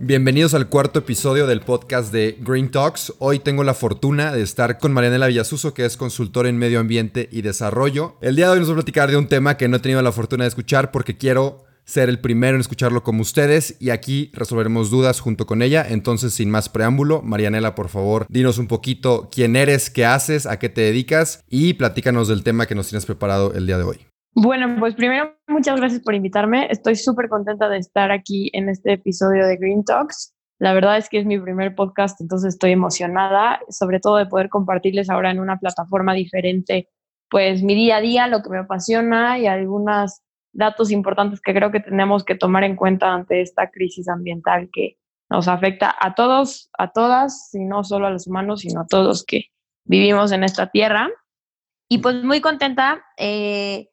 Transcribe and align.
Bienvenidos 0.00 0.54
al 0.54 0.68
cuarto 0.68 1.00
episodio 1.00 1.48
del 1.48 1.60
podcast 1.60 2.12
de 2.12 2.38
Green 2.40 2.70
Talks. 2.70 3.14
Hoy 3.18 3.40
tengo 3.40 3.64
la 3.64 3.74
fortuna 3.74 4.32
de 4.32 4.42
estar 4.42 4.78
con 4.78 4.92
Marianela 4.92 5.26
Villasuso, 5.26 5.74
que 5.74 5.84
es 5.84 5.96
consultora 5.96 6.48
en 6.48 6.56
medio 6.56 6.78
ambiente 6.78 7.28
y 7.32 7.42
desarrollo. 7.42 8.16
El 8.20 8.36
día 8.36 8.46
de 8.46 8.52
hoy 8.52 8.60
nos 8.60 8.68
va 8.68 8.74
a 8.74 8.76
platicar 8.76 9.10
de 9.10 9.16
un 9.16 9.26
tema 9.26 9.56
que 9.56 9.66
no 9.66 9.76
he 9.76 9.80
tenido 9.80 10.00
la 10.00 10.12
fortuna 10.12 10.44
de 10.44 10.48
escuchar 10.48 10.92
porque 10.92 11.16
quiero 11.16 11.64
ser 11.84 12.08
el 12.08 12.20
primero 12.20 12.54
en 12.54 12.60
escucharlo 12.60 13.02
como 13.02 13.22
ustedes 13.22 13.74
y 13.80 13.90
aquí 13.90 14.30
resolveremos 14.34 14.88
dudas 14.88 15.18
junto 15.18 15.46
con 15.46 15.62
ella. 15.62 15.84
Entonces, 15.88 16.32
sin 16.32 16.48
más 16.48 16.68
preámbulo, 16.68 17.20
Marianela, 17.22 17.74
por 17.74 17.88
favor, 17.88 18.24
dinos 18.28 18.58
un 18.58 18.68
poquito 18.68 19.28
quién 19.32 19.56
eres, 19.56 19.90
qué 19.90 20.06
haces, 20.06 20.46
a 20.46 20.60
qué 20.60 20.68
te 20.68 20.82
dedicas 20.82 21.42
y 21.50 21.74
platícanos 21.74 22.28
del 22.28 22.44
tema 22.44 22.66
que 22.66 22.76
nos 22.76 22.88
tienes 22.88 23.04
preparado 23.04 23.52
el 23.54 23.66
día 23.66 23.78
de 23.78 23.84
hoy. 23.84 24.07
Bueno, 24.40 24.76
pues 24.78 24.94
primero, 24.94 25.36
muchas 25.48 25.80
gracias 25.80 26.00
por 26.00 26.14
invitarme. 26.14 26.68
Estoy 26.70 26.94
súper 26.94 27.28
contenta 27.28 27.68
de 27.68 27.78
estar 27.78 28.12
aquí 28.12 28.50
en 28.52 28.68
este 28.68 28.92
episodio 28.92 29.44
de 29.44 29.56
Green 29.56 29.82
Talks. 29.82 30.32
La 30.60 30.72
verdad 30.74 30.96
es 30.96 31.08
que 31.08 31.18
es 31.18 31.26
mi 31.26 31.40
primer 31.40 31.74
podcast, 31.74 32.20
entonces 32.20 32.54
estoy 32.54 32.70
emocionada, 32.70 33.58
sobre 33.68 33.98
todo 33.98 34.16
de 34.16 34.26
poder 34.26 34.48
compartirles 34.48 35.10
ahora 35.10 35.32
en 35.32 35.40
una 35.40 35.58
plataforma 35.58 36.14
diferente, 36.14 36.88
pues 37.28 37.64
mi 37.64 37.74
día 37.74 37.96
a 37.96 38.00
día, 38.00 38.28
lo 38.28 38.40
que 38.40 38.50
me 38.50 38.58
apasiona 38.58 39.40
y 39.40 39.48
algunas 39.48 40.22
datos 40.52 40.92
importantes 40.92 41.40
que 41.40 41.52
creo 41.52 41.72
que 41.72 41.80
tenemos 41.80 42.22
que 42.22 42.36
tomar 42.36 42.62
en 42.62 42.76
cuenta 42.76 43.12
ante 43.12 43.40
esta 43.40 43.72
crisis 43.72 44.08
ambiental 44.08 44.70
que 44.72 44.98
nos 45.28 45.48
afecta 45.48 45.92
a 46.00 46.14
todos, 46.14 46.70
a 46.78 46.92
todas, 46.92 47.52
y 47.54 47.64
no 47.64 47.82
solo 47.82 48.06
a 48.06 48.10
los 48.10 48.28
humanos, 48.28 48.60
sino 48.60 48.82
a 48.82 48.86
todos 48.86 49.04
los 49.04 49.24
que 49.24 49.46
vivimos 49.82 50.30
en 50.30 50.44
esta 50.44 50.70
tierra. 50.70 51.10
Y 51.88 51.98
pues 51.98 52.22
muy 52.22 52.40
contenta 52.40 53.04
eh, 53.16 53.88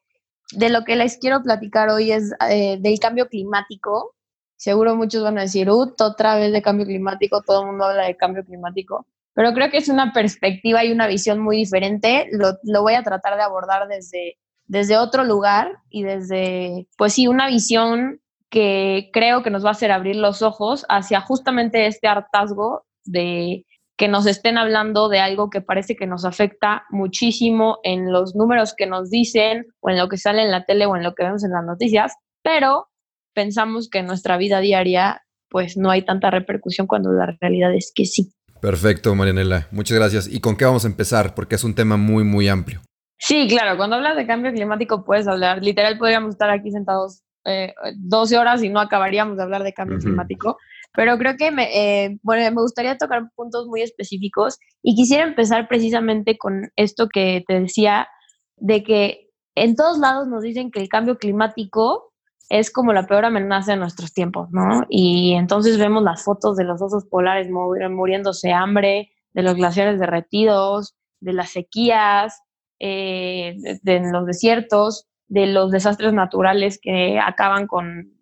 de 0.52 0.70
lo 0.70 0.84
que 0.84 0.96
les 0.96 1.18
quiero 1.18 1.42
platicar 1.42 1.88
hoy 1.90 2.12
es 2.12 2.32
eh, 2.48 2.78
del 2.80 2.98
cambio 2.98 3.28
climático. 3.28 4.14
Seguro 4.56 4.96
muchos 4.96 5.22
van 5.22 5.38
a 5.38 5.42
decir, 5.42 5.68
otra 5.70 6.36
vez 6.36 6.52
de 6.52 6.62
cambio 6.62 6.86
climático, 6.86 7.42
todo 7.42 7.60
el 7.60 7.66
mundo 7.66 7.84
habla 7.84 8.04
de 8.04 8.16
cambio 8.16 8.44
climático, 8.44 9.06
pero 9.34 9.52
creo 9.52 9.70
que 9.70 9.76
es 9.76 9.88
una 9.88 10.12
perspectiva 10.12 10.84
y 10.84 10.92
una 10.92 11.06
visión 11.06 11.40
muy 11.40 11.58
diferente. 11.58 12.28
Lo, 12.32 12.56
lo 12.62 12.82
voy 12.82 12.94
a 12.94 13.02
tratar 13.02 13.36
de 13.36 13.42
abordar 13.42 13.86
desde 13.88 14.38
desde 14.66 14.98
otro 14.98 15.24
lugar 15.24 15.78
y 15.90 16.02
desde, 16.02 16.88
pues 16.96 17.14
sí, 17.14 17.26
una 17.26 17.48
visión 17.48 18.20
que 18.50 19.10
creo 19.12 19.42
que 19.42 19.50
nos 19.50 19.64
va 19.64 19.70
a 19.70 19.72
hacer 19.72 19.92
abrir 19.92 20.16
los 20.16 20.42
ojos 20.42 20.84
hacia 20.88 21.20
justamente 21.20 21.86
este 21.86 22.08
hartazgo 22.08 22.84
de 23.04 23.64
que 23.96 24.08
nos 24.08 24.26
estén 24.26 24.58
hablando 24.58 25.08
de 25.08 25.20
algo 25.20 25.48
que 25.48 25.60
parece 25.60 25.96
que 25.96 26.06
nos 26.06 26.24
afecta 26.24 26.84
muchísimo 26.90 27.78
en 27.82 28.12
los 28.12 28.34
números 28.34 28.74
que 28.76 28.86
nos 28.86 29.10
dicen 29.10 29.66
o 29.80 29.90
en 29.90 29.96
lo 29.96 30.08
que 30.08 30.18
sale 30.18 30.42
en 30.42 30.50
la 30.50 30.64
tele 30.64 30.86
o 30.86 30.96
en 30.96 31.02
lo 31.02 31.14
que 31.14 31.24
vemos 31.24 31.44
en 31.44 31.52
las 31.52 31.64
noticias, 31.64 32.14
pero 32.42 32.88
pensamos 33.34 33.88
que 33.88 33.98
en 33.98 34.06
nuestra 34.06 34.36
vida 34.36 34.60
diaria 34.60 35.22
pues 35.48 35.76
no 35.76 35.90
hay 35.90 36.02
tanta 36.02 36.30
repercusión 36.30 36.86
cuando 36.86 37.12
la 37.12 37.36
realidad 37.40 37.72
es 37.74 37.92
que 37.94 38.04
sí. 38.04 38.32
Perfecto, 38.60 39.14
Marianela. 39.14 39.68
Muchas 39.70 39.96
gracias. 39.96 40.28
¿Y 40.28 40.40
con 40.40 40.56
qué 40.56 40.64
vamos 40.64 40.84
a 40.84 40.88
empezar? 40.88 41.34
Porque 41.34 41.54
es 41.54 41.64
un 41.64 41.74
tema 41.74 41.96
muy, 41.96 42.24
muy 42.24 42.48
amplio. 42.48 42.80
Sí, 43.18 43.46
claro, 43.48 43.76
cuando 43.76 43.96
hablas 43.96 44.16
de 44.16 44.26
cambio 44.26 44.52
climático 44.52 45.04
puedes 45.04 45.26
hablar, 45.26 45.62
literal 45.62 45.96
podríamos 45.96 46.30
estar 46.30 46.50
aquí 46.50 46.70
sentados 46.70 47.22
eh, 47.46 47.72
12 47.96 48.38
horas 48.38 48.62
y 48.62 48.68
no 48.68 48.80
acabaríamos 48.80 49.36
de 49.36 49.42
hablar 49.42 49.62
de 49.62 49.72
cambio 49.72 49.98
climático, 49.98 50.58
pero 50.96 51.18
creo 51.18 51.36
que 51.36 51.50
me, 51.50 51.68
eh, 52.04 52.18
bueno, 52.22 52.42
me 52.42 52.62
gustaría 52.62 52.96
tocar 52.96 53.30
puntos 53.36 53.66
muy 53.66 53.82
específicos 53.82 54.58
y 54.82 54.96
quisiera 54.96 55.24
empezar 55.24 55.68
precisamente 55.68 56.38
con 56.38 56.70
esto 56.74 57.08
que 57.08 57.44
te 57.46 57.60
decía, 57.60 58.08
de 58.56 58.82
que 58.82 59.28
en 59.54 59.76
todos 59.76 59.98
lados 59.98 60.26
nos 60.26 60.42
dicen 60.42 60.70
que 60.70 60.80
el 60.80 60.88
cambio 60.88 61.18
climático 61.18 62.12
es 62.48 62.72
como 62.72 62.92
la 62.92 63.06
peor 63.06 63.24
amenaza 63.24 63.72
de 63.72 63.78
nuestros 63.78 64.12
tiempos, 64.12 64.48
¿no? 64.52 64.84
Y 64.88 65.34
entonces 65.34 65.78
vemos 65.78 66.02
las 66.02 66.24
fotos 66.24 66.56
de 66.56 66.64
los 66.64 66.80
osos 66.80 67.04
polares 67.06 67.48
muriéndose 67.50 68.52
hambre, 68.52 69.10
de 69.32 69.42
los 69.42 69.54
glaciares 69.54 69.98
derretidos, 69.98 70.94
de 71.20 71.32
las 71.32 71.50
sequías, 71.50 72.40
eh, 72.78 73.56
de, 73.82 74.00
los 74.00 74.26
desiertos, 74.26 75.06
de 75.28 75.46
los 75.46 75.70
desastres 75.70 76.12
naturales 76.12 76.78
que 76.80 77.18
acaban 77.18 77.66
con 77.66 78.15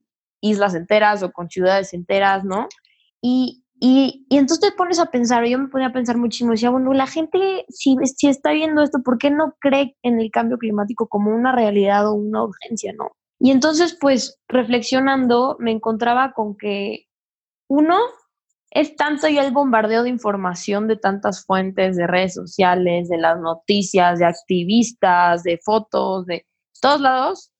islas 0.48 0.74
enteras 0.74 1.22
o 1.22 1.32
con 1.32 1.48
ciudades 1.48 1.94
enteras, 1.94 2.44
¿no? 2.44 2.68
Y, 3.20 3.64
y, 3.80 4.26
y, 4.28 4.36
entonces 4.38 4.70
te 4.70 4.76
pones 4.76 4.98
a 4.98 5.06
pensar, 5.06 5.44
yo 5.46 5.58
me 5.58 5.68
ponía 5.68 5.88
a 5.88 5.92
pensar 5.92 6.16
muchísimo, 6.16 6.52
decía, 6.52 6.70
bueno, 6.70 6.92
la 6.92 7.06
gente 7.06 7.64
si, 7.68 7.96
si 8.16 8.28
está 8.28 8.52
viendo 8.52 8.82
esto, 8.82 8.98
¿por 9.04 9.18
qué 9.18 9.30
no 9.30 9.54
cree 9.60 9.96
en 10.02 10.20
el 10.20 10.30
cambio 10.30 10.58
climático 10.58 11.08
como 11.08 11.30
una 11.30 11.52
realidad 11.52 12.06
o 12.08 12.14
una 12.14 12.44
urgencia, 12.44 12.92
no? 12.96 13.12
Y 13.40 13.50
entonces, 13.50 13.96
pues, 14.00 14.38
reflexionando, 14.48 15.56
me 15.58 15.72
encontraba 15.72 16.32
con 16.32 16.56
que, 16.56 17.06
uno, 17.68 17.98
es 18.70 18.96
tanto 18.96 19.28
ya 19.28 19.44
el 19.44 19.52
bombardeo 19.52 20.02
de 20.02 20.08
información 20.08 20.88
de 20.88 20.96
tantas 20.96 21.44
fuentes, 21.44 21.96
de 21.96 22.06
redes 22.06 22.34
sociales, 22.34 23.08
de 23.08 23.18
las 23.18 23.40
noticias, 23.40 24.18
de 24.18 24.26
activistas, 24.26 25.42
de 25.42 25.58
fotos, 25.64 26.26
de 26.26 26.46
todos 26.80 27.00
lados, 27.00 27.52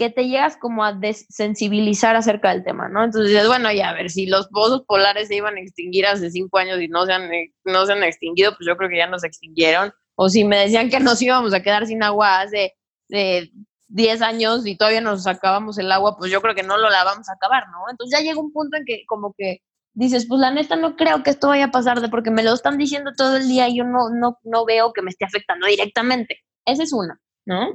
que 0.00 0.08
te 0.08 0.28
llegas 0.28 0.56
como 0.56 0.82
a 0.82 0.94
desensibilizar 0.94 2.16
acerca 2.16 2.48
del 2.48 2.64
tema, 2.64 2.88
¿no? 2.88 3.04
Entonces 3.04 3.32
dices, 3.32 3.46
bueno, 3.46 3.70
ya 3.70 3.90
a 3.90 3.92
ver, 3.92 4.08
si 4.08 4.24
los 4.24 4.48
osos 4.50 4.82
polares 4.86 5.28
se 5.28 5.34
iban 5.34 5.56
a 5.56 5.60
extinguir 5.60 6.06
hace 6.06 6.30
cinco 6.30 6.56
años 6.56 6.80
y 6.80 6.88
no 6.88 7.04
se, 7.04 7.12
han, 7.12 7.30
no 7.64 7.84
se 7.84 7.92
han 7.92 8.02
extinguido, 8.02 8.52
pues 8.56 8.66
yo 8.66 8.78
creo 8.78 8.88
que 8.88 8.96
ya 8.96 9.08
nos 9.08 9.24
extinguieron. 9.24 9.92
O 10.14 10.30
si 10.30 10.44
me 10.44 10.56
decían 10.56 10.88
que 10.88 11.00
nos 11.00 11.20
íbamos 11.20 11.52
a 11.52 11.60
quedar 11.60 11.86
sin 11.86 12.02
agua 12.02 12.40
hace 12.40 12.72
de 13.08 13.50
10 13.88 14.22
años 14.22 14.66
y 14.66 14.74
todavía 14.74 15.02
nos 15.02 15.26
acabamos 15.26 15.76
el 15.76 15.92
agua, 15.92 16.16
pues 16.16 16.32
yo 16.32 16.40
creo 16.40 16.54
que 16.54 16.62
no 16.62 16.78
lo 16.78 16.88
la 16.88 17.04
vamos 17.04 17.28
a 17.28 17.34
acabar, 17.34 17.64
¿no? 17.70 17.80
Entonces 17.90 18.18
ya 18.18 18.24
llega 18.24 18.40
un 18.40 18.54
punto 18.54 18.78
en 18.78 18.86
que 18.86 19.04
como 19.06 19.34
que 19.36 19.58
dices, 19.92 20.24
pues 20.26 20.40
la 20.40 20.50
neta 20.50 20.76
no 20.76 20.96
creo 20.96 21.22
que 21.22 21.28
esto 21.28 21.48
vaya 21.48 21.66
a 21.66 21.70
pasar 21.70 22.00
de 22.00 22.08
porque 22.08 22.30
me 22.30 22.42
lo 22.42 22.54
están 22.54 22.78
diciendo 22.78 23.10
todo 23.14 23.36
el 23.36 23.48
día 23.48 23.68
y 23.68 23.76
yo 23.76 23.84
no, 23.84 24.08
no, 24.08 24.38
no 24.44 24.64
veo 24.64 24.94
que 24.94 25.02
me 25.02 25.10
esté 25.10 25.26
afectando 25.26 25.66
directamente. 25.66 26.38
Esa 26.64 26.84
es 26.84 26.94
una, 26.94 27.20
¿no? 27.44 27.68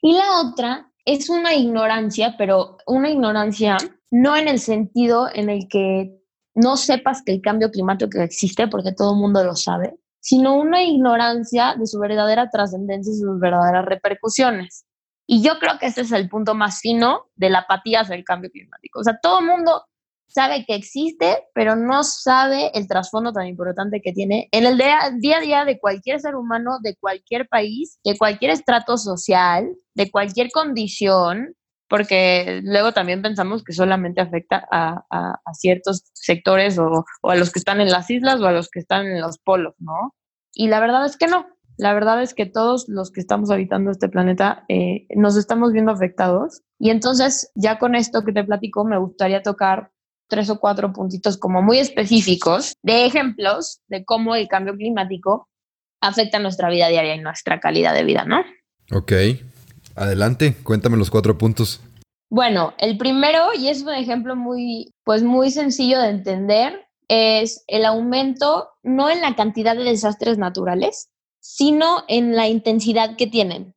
Y 0.00 0.12
la 0.12 0.42
otra 0.42 0.92
es 1.06 1.30
una 1.30 1.54
ignorancia, 1.54 2.34
pero 2.36 2.76
una 2.86 3.08
ignorancia 3.08 3.78
no 4.10 4.36
en 4.36 4.48
el 4.48 4.58
sentido 4.58 5.28
en 5.32 5.48
el 5.48 5.68
que 5.68 6.12
no 6.54 6.76
sepas 6.76 7.22
que 7.22 7.32
el 7.32 7.40
cambio 7.40 7.70
climático 7.70 8.18
existe, 8.20 8.66
porque 8.66 8.92
todo 8.92 9.14
el 9.14 9.20
mundo 9.20 9.44
lo 9.44 9.54
sabe, 9.54 9.94
sino 10.20 10.56
una 10.56 10.82
ignorancia 10.82 11.76
de 11.78 11.86
su 11.86 12.00
verdadera 12.00 12.50
trascendencia 12.50 13.12
y 13.12 13.16
sus 13.16 13.38
verdaderas 13.38 13.84
repercusiones. 13.84 14.84
Y 15.28 15.42
yo 15.42 15.58
creo 15.58 15.78
que 15.78 15.86
ese 15.86 16.02
es 16.02 16.12
el 16.12 16.28
punto 16.28 16.54
más 16.54 16.80
fino 16.80 17.26
de 17.36 17.50
la 17.50 17.60
apatía 17.60 18.00
hacia 18.00 18.16
el 18.16 18.24
cambio 18.24 18.50
climático. 18.50 19.00
O 19.00 19.04
sea, 19.04 19.18
todo 19.20 19.40
el 19.40 19.46
mundo 19.46 19.84
sabe 20.28 20.64
que 20.66 20.74
existe, 20.74 21.44
pero 21.54 21.76
no 21.76 22.02
sabe 22.04 22.70
el 22.74 22.86
trasfondo 22.88 23.32
tan 23.32 23.46
importante 23.46 24.00
que 24.02 24.12
tiene 24.12 24.48
en 24.52 24.66
el 24.66 24.76
día, 24.76 24.98
a 25.04 25.40
día 25.40 25.64
de 25.64 25.78
cualquier 25.78 26.20
ser 26.20 26.36
humano, 26.36 26.78
de 26.82 26.96
cualquier 26.96 27.48
país, 27.48 27.98
de 28.04 28.16
cualquier 28.18 28.50
estrato 28.50 28.98
social, 28.98 29.74
de 29.94 30.10
cualquier 30.10 30.50
condición, 30.50 31.54
porque 31.88 32.60
luego 32.64 32.92
también 32.92 33.22
pensamos 33.22 33.62
que 33.62 33.72
solamente 33.72 34.20
afecta 34.20 34.66
a, 34.70 35.04
a, 35.10 35.54
ciertos 35.54 36.04
sectores 36.14 36.78
o, 36.78 37.04
o, 37.22 37.30
a 37.30 37.36
los 37.36 37.52
que 37.52 37.58
están 37.58 37.80
en 37.80 37.90
las 37.90 38.10
islas 38.10 38.40
o 38.40 38.46
a 38.46 38.52
los 38.52 38.68
que 38.68 38.80
están 38.80 39.06
en 39.06 39.20
los 39.20 39.38
polos, 39.38 39.74
¿no? 39.78 40.14
Y 40.52 40.68
la 40.68 40.80
verdad 40.80 41.04
es 41.06 41.16
que 41.16 41.28
no. 41.28 41.46
La 41.78 41.92
verdad 41.92 42.22
es 42.22 42.32
que 42.32 42.46
todos 42.46 42.88
los 42.88 43.12
que 43.12 43.20
estamos 43.20 43.50
habitando 43.50 43.90
este 43.90 44.08
planeta 44.08 44.64
eh, 44.68 45.06
nos 45.14 45.36
estamos 45.36 45.72
viendo 45.72 45.92
afectados. 45.92 46.62
Y 46.78 46.90
entonces, 46.90 47.52
ya 47.54 47.78
con 47.78 47.94
esto 47.94 48.24
que 48.24 48.32
te 48.32 48.44
platico, 48.44 48.84
me 48.84 48.98
gustaría 48.98 49.42
tocar 49.42 49.90
tres 50.28 50.50
o 50.50 50.58
cuatro 50.58 50.92
puntitos 50.92 51.36
como 51.36 51.62
muy 51.62 51.78
específicos 51.78 52.74
de 52.82 53.06
ejemplos 53.06 53.80
de 53.88 54.04
cómo 54.04 54.34
el 54.34 54.48
cambio 54.48 54.74
climático 54.74 55.48
afecta 56.00 56.38
nuestra 56.38 56.68
vida 56.68 56.88
diaria 56.88 57.14
y 57.14 57.20
nuestra 57.20 57.60
calidad 57.60 57.94
de 57.94 58.04
vida, 58.04 58.24
¿no? 58.24 58.44
Ok, 58.92 59.12
adelante, 59.94 60.54
cuéntame 60.62 60.96
los 60.96 61.10
cuatro 61.10 61.36
puntos. 61.36 61.80
Bueno, 62.28 62.74
el 62.78 62.98
primero, 62.98 63.54
y 63.56 63.68
es 63.68 63.82
un 63.82 63.94
ejemplo 63.94 64.36
muy, 64.36 64.92
pues 65.04 65.22
muy 65.22 65.50
sencillo 65.50 66.00
de 66.00 66.10
entender, 66.10 66.86
es 67.08 67.64
el 67.68 67.84
aumento 67.84 68.68
no 68.82 69.10
en 69.10 69.20
la 69.20 69.36
cantidad 69.36 69.76
de 69.76 69.84
desastres 69.84 70.38
naturales, 70.38 71.08
sino 71.40 72.02
en 72.08 72.34
la 72.34 72.48
intensidad 72.48 73.16
que 73.16 73.28
tienen. 73.28 73.74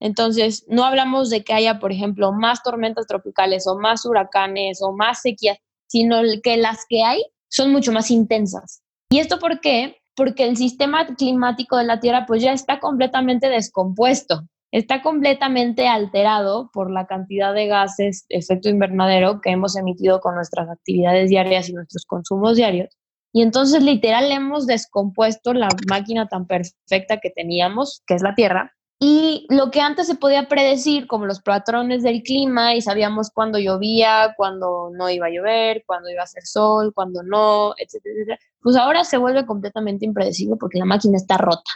Entonces, 0.00 0.64
no 0.68 0.84
hablamos 0.84 1.30
de 1.30 1.44
que 1.44 1.54
haya, 1.54 1.78
por 1.78 1.92
ejemplo, 1.92 2.32
más 2.32 2.62
tormentas 2.62 3.06
tropicales 3.06 3.66
o 3.66 3.78
más 3.78 4.04
huracanes 4.04 4.82
o 4.82 4.92
más 4.92 5.22
sequías, 5.22 5.58
sino 5.86 6.20
que 6.42 6.56
las 6.56 6.84
que 6.88 7.02
hay 7.02 7.22
son 7.48 7.72
mucho 7.72 7.92
más 7.92 8.10
intensas. 8.10 8.82
¿Y 9.10 9.18
esto 9.18 9.38
por 9.38 9.60
qué? 9.60 9.96
Porque 10.16 10.44
el 10.44 10.56
sistema 10.56 11.06
climático 11.06 11.76
de 11.76 11.84
la 11.84 12.00
Tierra 12.00 12.24
pues 12.26 12.42
ya 12.42 12.52
está 12.52 12.80
completamente 12.80 13.48
descompuesto, 13.48 14.48
está 14.72 15.02
completamente 15.02 15.86
alterado 15.86 16.70
por 16.72 16.90
la 16.90 17.06
cantidad 17.06 17.54
de 17.54 17.66
gases 17.68 18.26
efecto 18.28 18.68
invernadero 18.68 19.40
que 19.40 19.50
hemos 19.50 19.76
emitido 19.76 20.20
con 20.20 20.34
nuestras 20.34 20.68
actividades 20.68 21.30
diarias 21.30 21.68
y 21.68 21.74
nuestros 21.74 22.04
consumos 22.06 22.56
diarios. 22.56 22.88
Y 23.32 23.42
entonces 23.42 23.82
literal 23.82 24.30
hemos 24.30 24.66
descompuesto 24.66 25.54
la 25.54 25.68
máquina 25.88 26.28
tan 26.28 26.46
perfecta 26.46 27.18
que 27.18 27.30
teníamos, 27.30 28.02
que 28.06 28.14
es 28.14 28.22
la 28.22 28.34
Tierra, 28.34 28.72
y 29.00 29.46
lo 29.50 29.70
que 29.70 29.80
antes 29.80 30.06
se 30.06 30.14
podía 30.14 30.48
predecir, 30.48 31.06
como 31.06 31.26
los 31.26 31.40
patrones 31.40 32.02
del 32.02 32.22
clima, 32.22 32.74
y 32.74 32.80
sabíamos 32.80 33.30
cuándo 33.30 33.58
llovía, 33.58 34.34
cuándo 34.36 34.90
no 34.92 35.10
iba 35.10 35.26
a 35.26 35.30
llover, 35.30 35.84
cuándo 35.86 36.08
iba 36.10 36.20
a 36.20 36.24
hacer 36.24 36.44
sol, 36.44 36.92
cuándo 36.94 37.22
no, 37.22 37.74
etcétera, 37.76 38.14
etcétera, 38.14 38.38
pues 38.60 38.76
ahora 38.76 39.04
se 39.04 39.18
vuelve 39.18 39.44
completamente 39.46 40.04
impredecible 40.04 40.56
porque 40.58 40.78
la 40.78 40.84
máquina 40.84 41.16
está 41.16 41.36
rota, 41.36 41.70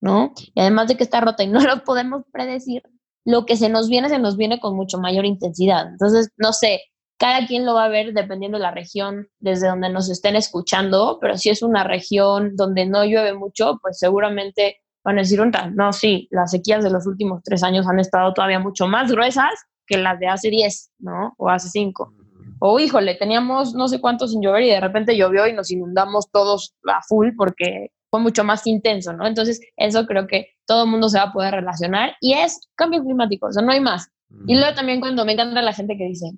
¿no? 0.00 0.32
Y 0.54 0.60
además 0.60 0.88
de 0.88 0.96
que 0.96 1.04
está 1.04 1.20
rota 1.20 1.42
y 1.42 1.48
no 1.48 1.60
lo 1.66 1.84
podemos 1.84 2.22
predecir, 2.32 2.82
lo 3.24 3.44
que 3.46 3.56
se 3.56 3.68
nos 3.68 3.88
viene, 3.88 4.08
se 4.08 4.18
nos 4.18 4.36
viene 4.36 4.60
con 4.60 4.74
mucho 4.74 4.98
mayor 4.98 5.26
intensidad. 5.26 5.88
Entonces, 5.88 6.30
no 6.36 6.52
sé, 6.52 6.80
cada 7.18 7.46
quien 7.46 7.66
lo 7.66 7.74
va 7.74 7.84
a 7.84 7.88
ver 7.88 8.14
dependiendo 8.14 8.56
de 8.56 8.62
la 8.62 8.70
región 8.70 9.28
desde 9.40 9.68
donde 9.68 9.90
nos 9.90 10.08
estén 10.08 10.36
escuchando, 10.36 11.18
pero 11.20 11.36
si 11.36 11.50
es 11.50 11.62
una 11.62 11.84
región 11.84 12.56
donde 12.56 12.86
no 12.86 13.04
llueve 13.04 13.34
mucho, 13.34 13.78
pues 13.82 13.98
seguramente 13.98 14.78
van 15.04 15.18
a 15.18 15.22
decir, 15.22 15.40
no, 15.74 15.92
sí, 15.92 16.28
las 16.30 16.50
sequías 16.50 16.84
de 16.84 16.90
los 16.90 17.06
últimos 17.06 17.42
tres 17.42 17.62
años 17.62 17.86
han 17.88 17.98
estado 17.98 18.32
todavía 18.34 18.58
mucho 18.58 18.86
más 18.86 19.10
gruesas 19.10 19.50
que 19.86 19.96
las 19.96 20.18
de 20.20 20.28
hace 20.28 20.50
diez, 20.50 20.90
¿no? 20.98 21.34
O 21.38 21.48
hace 21.48 21.68
cinco. 21.68 22.12
O 22.60 22.78
híjole, 22.78 23.14
teníamos 23.14 23.74
no 23.74 23.88
sé 23.88 24.00
cuánto 24.00 24.28
sin 24.28 24.42
llover 24.42 24.62
y 24.64 24.70
de 24.70 24.80
repente 24.80 25.16
llovió 25.16 25.46
y 25.46 25.52
nos 25.52 25.70
inundamos 25.70 26.30
todos 26.30 26.74
a 26.86 27.00
full 27.02 27.30
porque 27.36 27.90
fue 28.10 28.20
mucho 28.20 28.44
más 28.44 28.66
intenso, 28.66 29.12
¿no? 29.12 29.26
Entonces, 29.26 29.60
eso 29.76 30.06
creo 30.06 30.26
que 30.26 30.48
todo 30.66 30.84
el 30.84 30.90
mundo 30.90 31.08
se 31.08 31.18
va 31.18 31.24
a 31.24 31.32
poder 31.32 31.54
relacionar 31.54 32.16
y 32.20 32.34
es 32.34 32.68
cambio 32.74 33.02
climático, 33.02 33.46
o 33.46 33.52
sea, 33.52 33.62
no 33.62 33.72
hay 33.72 33.80
más. 33.80 34.08
Y 34.46 34.54
luego 34.54 34.74
también 34.74 35.00
cuando 35.00 35.24
me 35.24 35.32
encanta 35.32 35.62
la 35.62 35.72
gente 35.72 35.96
que 35.96 36.04
dice, 36.04 36.30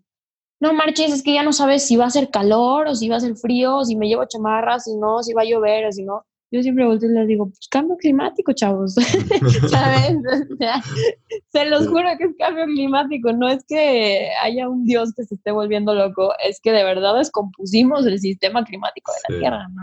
no 0.61 0.73
marches, 0.73 1.13
es 1.13 1.23
que 1.23 1.35
ya 1.35 1.43
no 1.43 1.53
sabes 1.53 1.87
si 1.87 1.97
va 1.97 2.07
a 2.07 2.11
ser 2.11 2.31
calor 2.31 2.87
o 2.87 2.95
si 2.95 3.09
va 3.09 3.17
a 3.17 3.21
ser 3.21 3.37
frío, 3.37 3.85
si 3.85 3.97
me 3.97 4.07
llevo 4.07 4.25
chamarras, 4.27 4.85
si 4.85 4.97
no, 4.97 5.23
si 5.23 5.35
va 5.35 5.43
a 5.43 5.45
llover 5.45 5.87
o 5.87 5.93
si 5.93 6.05
no 6.05 6.25
yo 6.53 6.63
siempre 6.63 6.85
volteo 6.85 7.11
y 7.11 7.15
les 7.15 7.27
digo, 7.27 7.47
pues 7.47 7.67
cambio 7.69 7.97
climático, 7.97 8.53
chavos. 8.53 8.95
¿Sabes? 9.71 10.19
se 11.49 11.65
los 11.65 11.89
juro 11.89 12.07
que 12.19 12.25
es 12.25 12.37
cambio 12.39 12.67
climático. 12.67 13.33
No 13.33 13.49
es 13.49 13.65
que 13.67 14.29
haya 14.43 14.69
un 14.69 14.85
Dios 14.85 15.15
que 15.17 15.25
se 15.25 15.35
esté 15.35 15.51
volviendo 15.51 15.95
loco, 15.95 16.33
es 16.47 16.61
que 16.61 16.73
de 16.73 16.85
verdad 16.85 17.17
descompusimos 17.17 18.07
el 18.07 18.21
sistema 18.21 18.63
climático 18.65 19.13
de 19.13 19.35
la 19.35 19.41
Tierra, 19.41 19.69
¿no? 19.69 19.83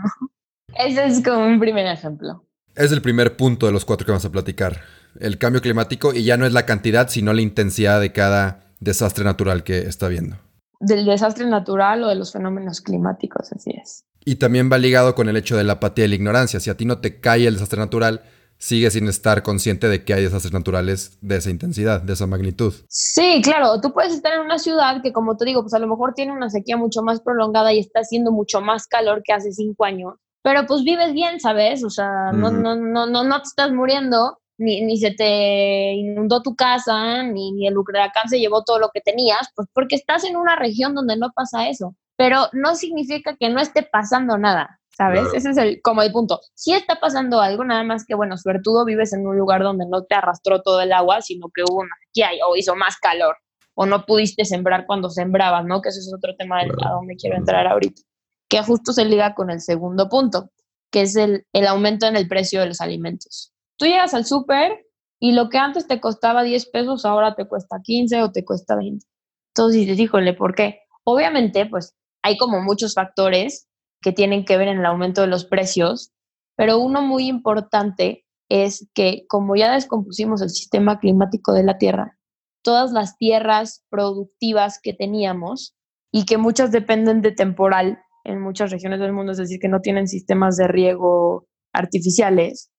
Ese 0.78 1.04
es 1.04 1.22
como 1.22 1.44
un 1.44 1.58
primer 1.58 1.86
ejemplo. 1.86 2.44
Es 2.76 2.92
el 2.92 3.02
primer 3.02 3.36
punto 3.36 3.66
de 3.66 3.72
los 3.72 3.84
cuatro 3.84 4.06
que 4.06 4.12
vamos 4.12 4.24
a 4.24 4.30
platicar. 4.30 4.82
El 5.18 5.38
cambio 5.38 5.60
climático 5.60 6.14
y 6.14 6.22
ya 6.22 6.36
no 6.36 6.46
es 6.46 6.52
la 6.52 6.66
cantidad, 6.66 7.08
sino 7.08 7.32
la 7.32 7.42
intensidad 7.42 8.00
de 8.00 8.12
cada 8.12 8.60
desastre 8.78 9.24
natural 9.24 9.64
que 9.64 9.80
está 9.80 10.06
viendo. 10.06 10.36
Del 10.78 11.04
desastre 11.04 11.46
natural 11.46 12.04
o 12.04 12.08
de 12.08 12.14
los 12.14 12.32
fenómenos 12.32 12.80
climáticos, 12.80 13.52
así 13.52 13.72
es. 13.72 14.04
Y 14.24 14.36
también 14.36 14.70
va 14.70 14.78
ligado 14.78 15.14
con 15.14 15.28
el 15.28 15.36
hecho 15.36 15.56
de 15.56 15.64
la 15.64 15.74
apatía 15.74 16.04
y 16.04 16.08
la 16.08 16.14
ignorancia. 16.14 16.60
Si 16.60 16.70
a 16.70 16.76
ti 16.76 16.84
no 16.84 16.98
te 16.98 17.20
cae 17.20 17.46
el 17.46 17.54
desastre 17.54 17.78
natural, 17.78 18.22
sigues 18.60 18.92
sin 18.92 19.08
estar 19.08 19.42
consciente 19.42 19.88
de 19.88 20.04
que 20.04 20.12
hay 20.12 20.22
desastres 20.22 20.52
naturales 20.52 21.18
de 21.22 21.36
esa 21.36 21.50
intensidad, 21.50 22.02
de 22.02 22.12
esa 22.12 22.26
magnitud. 22.26 22.74
Sí, 22.88 23.40
claro, 23.42 23.80
tú 23.80 23.92
puedes 23.92 24.12
estar 24.12 24.34
en 24.34 24.40
una 24.40 24.58
ciudad 24.58 25.02
que, 25.02 25.12
como 25.12 25.36
te 25.36 25.46
digo, 25.46 25.62
pues 25.62 25.72
a 25.72 25.78
lo 25.78 25.88
mejor 25.88 26.12
tiene 26.14 26.32
una 26.32 26.50
sequía 26.50 26.76
mucho 26.76 27.02
más 27.02 27.22
prolongada 27.22 27.72
y 27.72 27.78
está 27.78 28.00
haciendo 28.00 28.30
mucho 28.30 28.60
más 28.60 28.86
calor 28.86 29.22
que 29.24 29.32
hace 29.32 29.50
cinco 29.52 29.84
años, 29.84 30.14
pero 30.42 30.66
pues 30.66 30.84
vives 30.84 31.14
bien, 31.14 31.40
¿sabes? 31.40 31.82
O 31.82 31.90
sea, 31.90 32.32
no, 32.32 32.50
no, 32.50 32.76
no, 32.76 33.06
no, 33.06 33.24
no 33.24 33.36
te 33.38 33.48
estás 33.48 33.72
muriendo, 33.72 34.38
ni, 34.58 34.82
ni 34.82 34.98
se 34.98 35.12
te 35.12 35.94
inundó 35.94 36.42
tu 36.42 36.54
casa, 36.54 37.22
ni, 37.22 37.52
ni 37.52 37.66
el 37.66 37.78
huracán 37.78 38.28
se 38.28 38.38
llevó 38.38 38.62
todo 38.62 38.78
lo 38.78 38.90
que 38.92 39.00
tenías, 39.00 39.48
pues 39.56 39.68
porque 39.72 39.96
estás 39.96 40.24
en 40.24 40.36
una 40.36 40.54
región 40.56 40.94
donde 40.94 41.16
no 41.16 41.32
pasa 41.34 41.70
eso 41.70 41.96
pero 42.20 42.48
no 42.52 42.74
significa 42.74 43.34
que 43.34 43.48
no 43.48 43.62
esté 43.62 43.82
pasando 43.82 44.36
nada, 44.36 44.78
¿sabes? 44.90 45.32
Ese 45.32 45.52
es 45.52 45.56
el, 45.56 45.80
como 45.80 46.02
el 46.02 46.12
punto. 46.12 46.38
Si 46.52 46.74
está 46.74 47.00
pasando 47.00 47.40
algo, 47.40 47.64
nada 47.64 47.82
más 47.82 48.04
que, 48.04 48.14
bueno, 48.14 48.36
suertudo 48.36 48.84
vives 48.84 49.14
en 49.14 49.26
un 49.26 49.38
lugar 49.38 49.62
donde 49.62 49.86
no 49.88 50.04
te 50.04 50.16
arrastró 50.16 50.60
todo 50.60 50.82
el 50.82 50.92
agua, 50.92 51.22
sino 51.22 51.46
que 51.48 51.62
hubo 51.62 51.80
una 51.80 51.96
sequía 52.04 52.28
o 52.46 52.56
hizo 52.56 52.76
más 52.76 52.98
calor, 52.98 53.36
o 53.72 53.86
no 53.86 54.04
pudiste 54.04 54.44
sembrar 54.44 54.84
cuando 54.84 55.08
sembrabas, 55.08 55.64
¿no? 55.64 55.80
Que 55.80 55.88
eso 55.88 55.98
es 55.98 56.12
otro 56.14 56.36
tema 56.36 56.60
a 56.60 56.90
donde 56.90 57.16
quiero 57.16 57.38
entrar 57.38 57.66
ahorita, 57.66 58.02
que 58.50 58.62
justo 58.64 58.92
se 58.92 59.06
liga 59.06 59.34
con 59.34 59.48
el 59.48 59.62
segundo 59.62 60.10
punto, 60.10 60.50
que 60.92 61.00
es 61.00 61.16
el, 61.16 61.46
el 61.54 61.66
aumento 61.66 62.06
en 62.06 62.16
el 62.16 62.28
precio 62.28 62.60
de 62.60 62.66
los 62.66 62.82
alimentos. 62.82 63.54
Tú 63.78 63.86
llegas 63.86 64.12
al 64.12 64.26
súper 64.26 64.84
y 65.18 65.32
lo 65.32 65.48
que 65.48 65.56
antes 65.56 65.86
te 65.86 66.02
costaba 66.02 66.42
10 66.42 66.68
pesos, 66.68 67.06
ahora 67.06 67.34
te 67.34 67.48
cuesta 67.48 67.80
15 67.82 68.22
o 68.24 68.30
te 68.30 68.44
cuesta 68.44 68.76
20. 68.76 69.06
Entonces 69.54 69.80
dices, 69.80 69.98
híjole, 69.98 70.34
¿por 70.34 70.54
qué? 70.54 70.80
Obviamente, 71.04 71.64
pues 71.64 71.96
hay 72.22 72.36
como 72.36 72.60
muchos 72.60 72.94
factores 72.94 73.68
que 74.02 74.12
tienen 74.12 74.44
que 74.44 74.56
ver 74.56 74.68
en 74.68 74.78
el 74.78 74.86
aumento 74.86 75.20
de 75.20 75.26
los 75.26 75.44
precios, 75.44 76.12
pero 76.56 76.78
uno 76.78 77.02
muy 77.02 77.26
importante 77.26 78.24
es 78.48 78.88
que 78.94 79.24
como 79.28 79.56
ya 79.56 79.72
descompusimos 79.72 80.42
el 80.42 80.50
sistema 80.50 80.98
climático 80.98 81.52
de 81.52 81.62
la 81.62 81.78
Tierra, 81.78 82.18
todas 82.62 82.92
las 82.92 83.16
tierras 83.16 83.84
productivas 83.88 84.80
que 84.82 84.92
teníamos 84.92 85.76
y 86.12 86.24
que 86.24 86.38
muchas 86.38 86.72
dependen 86.72 87.22
de 87.22 87.32
temporal 87.32 88.02
en 88.24 88.40
muchas 88.40 88.70
regiones 88.70 89.00
del 89.00 89.12
mundo, 89.12 89.32
es 89.32 89.38
decir, 89.38 89.58
que 89.60 89.68
no 89.68 89.80
tienen 89.80 90.08
sistemas 90.08 90.56
de 90.56 90.68
riego 90.68 91.46
artificiales, 91.72 92.69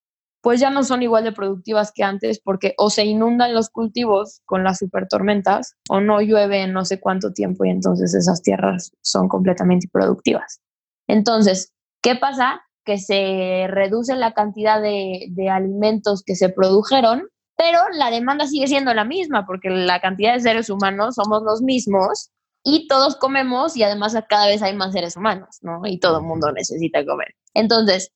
pues 0.42 0.60
ya 0.60 0.70
no 0.70 0.84
son 0.84 1.04
igual 1.04 1.24
de 1.24 1.32
productivas 1.32 1.92
que 1.92 2.04
antes 2.04 2.40
porque 2.40 2.74
o 2.78 2.90
se 2.90 3.06
inundan 3.06 3.54
los 3.54 3.70
cultivos 3.70 4.42
con 4.46 4.64
las 4.64 4.80
supertormentas 4.80 5.76
o 5.90 6.02
no 6.02 6.22
llueve 6.22 6.64
en 6.64 6.74
no 6.74 6.84
sé 6.84 7.00
cuánto 7.00 7.32
tiempo 7.32 7.64
y 7.64 7.70
entonces 7.70 8.14
esas 8.14 8.42
tierras 8.42 8.92
son 9.02 9.28
completamente 9.28 9.86
improductivas. 9.86 10.62
Entonces, 11.08 11.74
¿qué 12.02 12.16
pasa? 12.16 12.62
Que 12.84 12.98
se 12.98 13.68
reduce 13.70 14.16
la 14.16 14.34
cantidad 14.34 14.82
de, 14.82 15.28
de 15.30 15.50
alimentos 15.50 16.24
que 16.24 16.36
se 16.36 16.50
produjeron, 16.50 17.28
pero 17.56 17.80
la 17.94 18.10
demanda 18.10 18.48
sigue 18.48 18.68
siendo 18.68 18.94
la 18.94 19.06
misma 19.06 19.46
porque 19.46 19.70
la 19.70 20.02
cantidad 20.02 20.34
de 20.34 20.40
seres 20.40 20.70
humanos 20.70 21.16
somos 21.16 21.44
los 21.44 21.62
mismos 21.62 22.32
y 22.64 22.88
todos 22.88 23.16
comemos 23.16 23.76
y 23.78 23.84
además 23.84 24.16
cada 24.30 24.48
vez 24.48 24.62
hay 24.62 24.76
más 24.76 24.94
seres 24.94 25.16
humanos, 25.16 25.60
¿no? 25.62 25.82
Y 25.86 26.00
todo 26.00 26.20
el 26.20 26.26
mundo 26.26 26.52
necesita 26.52 27.06
comer. 27.06 27.36
Entonces, 27.54 28.12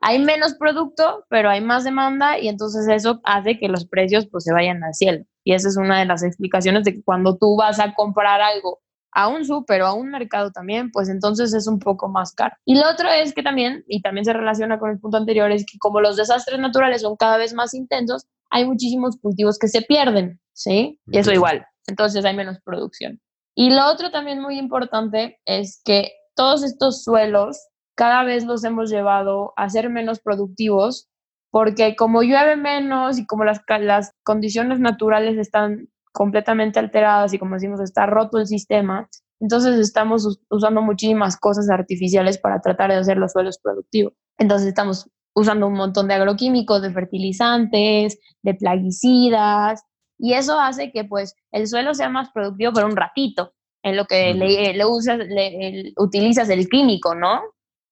hay 0.00 0.18
menos 0.18 0.54
producto, 0.54 1.24
pero 1.28 1.50
hay 1.50 1.60
más 1.60 1.84
demanda 1.84 2.38
y 2.38 2.48
entonces 2.48 2.86
eso 2.88 3.20
hace 3.24 3.58
que 3.58 3.68
los 3.68 3.86
precios 3.86 4.28
pues 4.30 4.44
se 4.44 4.52
vayan 4.52 4.82
al 4.84 4.94
cielo. 4.94 5.24
Y 5.44 5.54
esa 5.54 5.68
es 5.68 5.76
una 5.76 5.98
de 5.98 6.04
las 6.04 6.22
explicaciones 6.22 6.84
de 6.84 6.94
que 6.94 7.02
cuando 7.02 7.36
tú 7.36 7.56
vas 7.56 7.80
a 7.80 7.94
comprar 7.94 8.40
algo 8.40 8.80
a 9.12 9.28
un 9.28 9.44
súper 9.44 9.82
o 9.82 9.86
a 9.86 9.94
un 9.94 10.10
mercado 10.10 10.52
también, 10.52 10.90
pues 10.92 11.08
entonces 11.08 11.54
es 11.54 11.66
un 11.66 11.78
poco 11.78 12.08
más 12.08 12.32
caro. 12.32 12.54
Y 12.64 12.76
lo 12.76 12.88
otro 12.88 13.08
es 13.08 13.32
que 13.34 13.42
también, 13.42 13.84
y 13.88 14.02
también 14.02 14.24
se 14.24 14.32
relaciona 14.32 14.78
con 14.78 14.90
el 14.90 15.00
punto 15.00 15.16
anterior, 15.16 15.50
es 15.50 15.64
que 15.64 15.78
como 15.78 16.00
los 16.00 16.16
desastres 16.16 16.60
naturales 16.60 17.02
son 17.02 17.16
cada 17.16 17.38
vez 17.38 17.54
más 17.54 17.74
intensos, 17.74 18.26
hay 18.50 18.66
muchísimos 18.66 19.16
cultivos 19.20 19.58
que 19.58 19.68
se 19.68 19.82
pierden, 19.82 20.40
¿sí? 20.52 21.00
Y 21.06 21.18
eso 21.18 21.32
igual, 21.32 21.66
entonces 21.86 22.24
hay 22.24 22.36
menos 22.36 22.58
producción. 22.64 23.20
Y 23.54 23.70
lo 23.70 23.86
otro 23.86 24.10
también 24.10 24.40
muy 24.40 24.58
importante 24.58 25.40
es 25.44 25.80
que 25.84 26.12
todos 26.36 26.62
estos 26.62 27.02
suelos 27.02 27.58
cada 27.98 28.22
vez 28.22 28.44
los 28.44 28.62
hemos 28.62 28.90
llevado 28.90 29.52
a 29.56 29.68
ser 29.68 29.90
menos 29.90 30.20
productivos 30.20 31.08
porque 31.50 31.96
como 31.96 32.22
llueve 32.22 32.54
menos 32.54 33.18
y 33.18 33.26
como 33.26 33.42
las, 33.42 33.60
las 33.80 34.12
condiciones 34.22 34.78
naturales 34.78 35.36
están 35.36 35.88
completamente 36.12 36.78
alteradas 36.78 37.34
y 37.34 37.40
como 37.40 37.56
decimos 37.56 37.80
está 37.80 38.06
roto 38.06 38.38
el 38.38 38.46
sistema, 38.46 39.08
entonces 39.40 39.80
estamos 39.80 40.38
usando 40.48 40.80
muchísimas 40.80 41.36
cosas 41.36 41.68
artificiales 41.70 42.38
para 42.38 42.60
tratar 42.60 42.92
de 42.92 42.98
hacer 42.98 43.16
los 43.16 43.32
suelos 43.32 43.58
productivos. 43.60 44.12
Entonces 44.38 44.68
estamos 44.68 45.10
usando 45.34 45.66
un 45.66 45.74
montón 45.74 46.06
de 46.06 46.14
agroquímicos, 46.14 46.82
de 46.82 46.92
fertilizantes, 46.92 48.16
de 48.42 48.54
plaguicidas, 48.54 49.82
y 50.18 50.34
eso 50.34 50.60
hace 50.60 50.92
que 50.92 51.02
pues 51.02 51.34
el 51.50 51.66
suelo 51.66 51.94
sea 51.94 52.10
más 52.10 52.30
productivo 52.30 52.72
por 52.72 52.84
un 52.84 52.94
ratito, 52.94 53.54
en 53.82 53.96
lo 53.96 54.04
que 54.04 54.34
le, 54.34 54.84
usas, 54.86 55.18
le, 55.18 55.92
utilizas 55.96 56.48
el 56.48 56.68
químico, 56.68 57.16
¿no? 57.16 57.40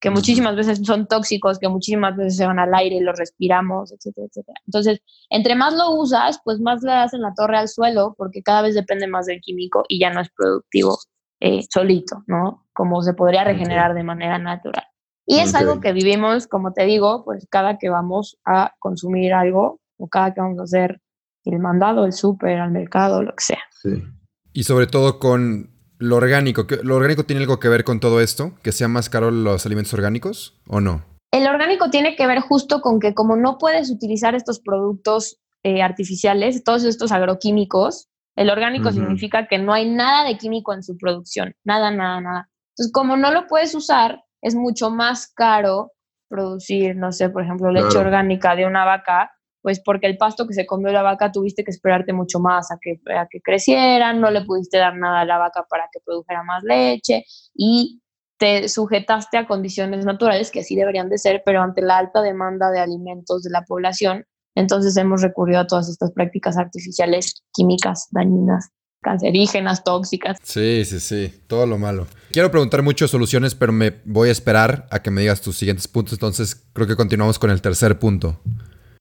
Que 0.00 0.10
muchísimas 0.10 0.56
veces 0.56 0.80
son 0.84 1.06
tóxicos, 1.06 1.58
que 1.58 1.68
muchísimas 1.68 2.16
veces 2.16 2.36
se 2.36 2.46
van 2.46 2.58
al 2.58 2.74
aire 2.74 2.96
y 2.96 3.00
los 3.00 3.18
respiramos, 3.18 3.92
etcétera, 3.92 4.26
etcétera. 4.26 4.60
Entonces, 4.66 5.00
entre 5.30 5.54
más 5.54 5.74
lo 5.74 5.90
usas, 5.92 6.40
pues 6.44 6.60
más 6.60 6.82
le 6.82 6.92
das 6.92 7.14
en 7.14 7.22
la 7.22 7.32
torre 7.34 7.58
al 7.58 7.68
suelo, 7.68 8.14
porque 8.16 8.42
cada 8.42 8.62
vez 8.62 8.74
depende 8.74 9.06
más 9.06 9.26
del 9.26 9.40
químico 9.40 9.84
y 9.88 9.98
ya 9.98 10.10
no 10.10 10.20
es 10.20 10.28
productivo 10.36 10.98
eh, 11.40 11.62
solito, 11.70 12.24
¿no? 12.26 12.66
Como 12.74 13.02
se 13.02 13.14
podría 13.14 13.44
regenerar 13.44 13.94
de 13.94 14.02
manera 14.02 14.38
natural. 14.38 14.84
Y 15.26 15.40
es 15.40 15.54
algo 15.54 15.80
que 15.80 15.92
vivimos, 15.92 16.46
como 16.46 16.72
te 16.72 16.84
digo, 16.84 17.24
pues 17.24 17.48
cada 17.50 17.78
que 17.78 17.88
vamos 17.88 18.38
a 18.44 18.74
consumir 18.78 19.34
algo 19.34 19.80
o 19.98 20.08
cada 20.08 20.32
que 20.32 20.40
vamos 20.40 20.60
a 20.60 20.64
hacer 20.64 21.00
el 21.44 21.58
mandado, 21.58 22.04
el 22.04 22.12
súper, 22.12 22.60
al 22.60 22.70
mercado, 22.70 23.22
lo 23.22 23.32
que 23.34 23.42
sea. 23.42 23.62
Sí. 23.82 24.04
Y 24.52 24.62
sobre 24.62 24.86
todo 24.86 25.18
con 25.18 25.75
lo 25.98 26.16
orgánico. 26.16 26.66
¿Lo 26.82 26.96
orgánico 26.96 27.24
tiene 27.24 27.42
algo 27.42 27.60
que 27.60 27.68
ver 27.68 27.84
con 27.84 28.00
todo 28.00 28.20
esto? 28.20 28.52
¿Que 28.62 28.72
sea 28.72 28.88
más 28.88 29.08
caro 29.08 29.30
los 29.30 29.66
alimentos 29.66 29.94
orgánicos 29.94 30.58
o 30.68 30.80
no? 30.80 31.04
El 31.32 31.46
orgánico 31.46 31.90
tiene 31.90 32.16
que 32.16 32.26
ver 32.26 32.40
justo 32.40 32.80
con 32.80 33.00
que 33.00 33.14
como 33.14 33.36
no 33.36 33.58
puedes 33.58 33.90
utilizar 33.90 34.34
estos 34.34 34.60
productos 34.60 35.38
eh, 35.62 35.82
artificiales, 35.82 36.62
todos 36.64 36.84
estos 36.84 37.12
agroquímicos, 37.12 38.08
el 38.36 38.50
orgánico 38.50 38.92
significa 38.92 39.48
que 39.48 39.58
no 39.58 39.72
hay 39.72 39.90
nada 39.90 40.24
de 40.24 40.36
químico 40.36 40.74
en 40.74 40.82
su 40.82 40.96
producción, 40.98 41.54
nada, 41.64 41.90
nada, 41.90 42.20
nada. 42.20 42.50
Entonces, 42.70 42.92
como 42.92 43.16
no 43.16 43.32
lo 43.32 43.46
puedes 43.46 43.74
usar, 43.74 44.22
es 44.42 44.54
mucho 44.54 44.90
más 44.90 45.32
caro 45.32 45.92
producir, 46.28 46.96
no 46.96 47.12
sé, 47.12 47.30
por 47.30 47.42
ejemplo, 47.42 47.70
leche 47.70 47.96
orgánica 47.96 48.54
de 48.54 48.66
una 48.66 48.84
vaca, 48.84 49.32
pues 49.66 49.80
porque 49.80 50.06
el 50.06 50.16
pasto 50.16 50.46
que 50.46 50.54
se 50.54 50.64
comió 50.64 50.92
la 50.92 51.02
vaca 51.02 51.32
tuviste 51.32 51.64
que 51.64 51.72
esperarte 51.72 52.12
mucho 52.12 52.38
más 52.38 52.70
a 52.70 52.78
que, 52.80 53.00
a 53.12 53.26
crecieran, 53.42 54.20
no 54.20 54.30
le 54.30 54.42
pudiste 54.42 54.78
dar 54.78 54.96
nada 54.96 55.22
a 55.22 55.24
la 55.24 55.38
vaca 55.38 55.66
para 55.68 55.88
que 55.92 55.98
produjera 56.04 56.44
más 56.44 56.62
leche 56.62 57.24
y 57.52 58.00
te 58.38 58.68
sujetaste 58.68 59.38
a 59.38 59.48
condiciones 59.48 60.04
naturales 60.04 60.52
que 60.52 60.62
sí 60.62 60.76
deberían 60.76 61.08
de 61.08 61.18
ser, 61.18 61.42
pero 61.44 61.62
ante 61.62 61.82
la 61.82 61.98
alta 61.98 62.22
demanda 62.22 62.70
de 62.70 62.78
alimentos 62.78 63.42
de 63.42 63.50
la 63.50 63.62
población, 63.62 64.24
entonces 64.54 64.96
hemos 64.96 65.22
recurrido 65.22 65.58
a 65.58 65.66
todas 65.66 65.88
estas 65.88 66.12
prácticas 66.12 66.56
artificiales 66.56 67.42
químicas 67.52 68.06
dañinas 68.12 68.70
cancerígenas, 69.02 69.82
tóxicas. 69.82 70.38
Sí, 70.44 70.84
sí, 70.84 71.00
sí, 71.00 71.42
todo 71.48 71.66
lo 71.66 71.76
malo. 71.76 72.06
Quiero 72.30 72.52
preguntar 72.52 72.82
muchas 72.82 73.10
soluciones, 73.10 73.56
pero 73.56 73.72
me 73.72 73.96
voy 74.04 74.28
a 74.28 74.32
esperar 74.32 74.86
a 74.92 75.02
que 75.02 75.10
me 75.10 75.22
digas 75.22 75.40
tus 75.40 75.56
siguientes 75.56 75.88
puntos, 75.88 76.12
entonces 76.12 76.54
creo 76.72 76.86
que 76.86 76.94
continuamos 76.94 77.40
con 77.40 77.50
el 77.50 77.60
tercer 77.60 77.98
punto. 77.98 78.40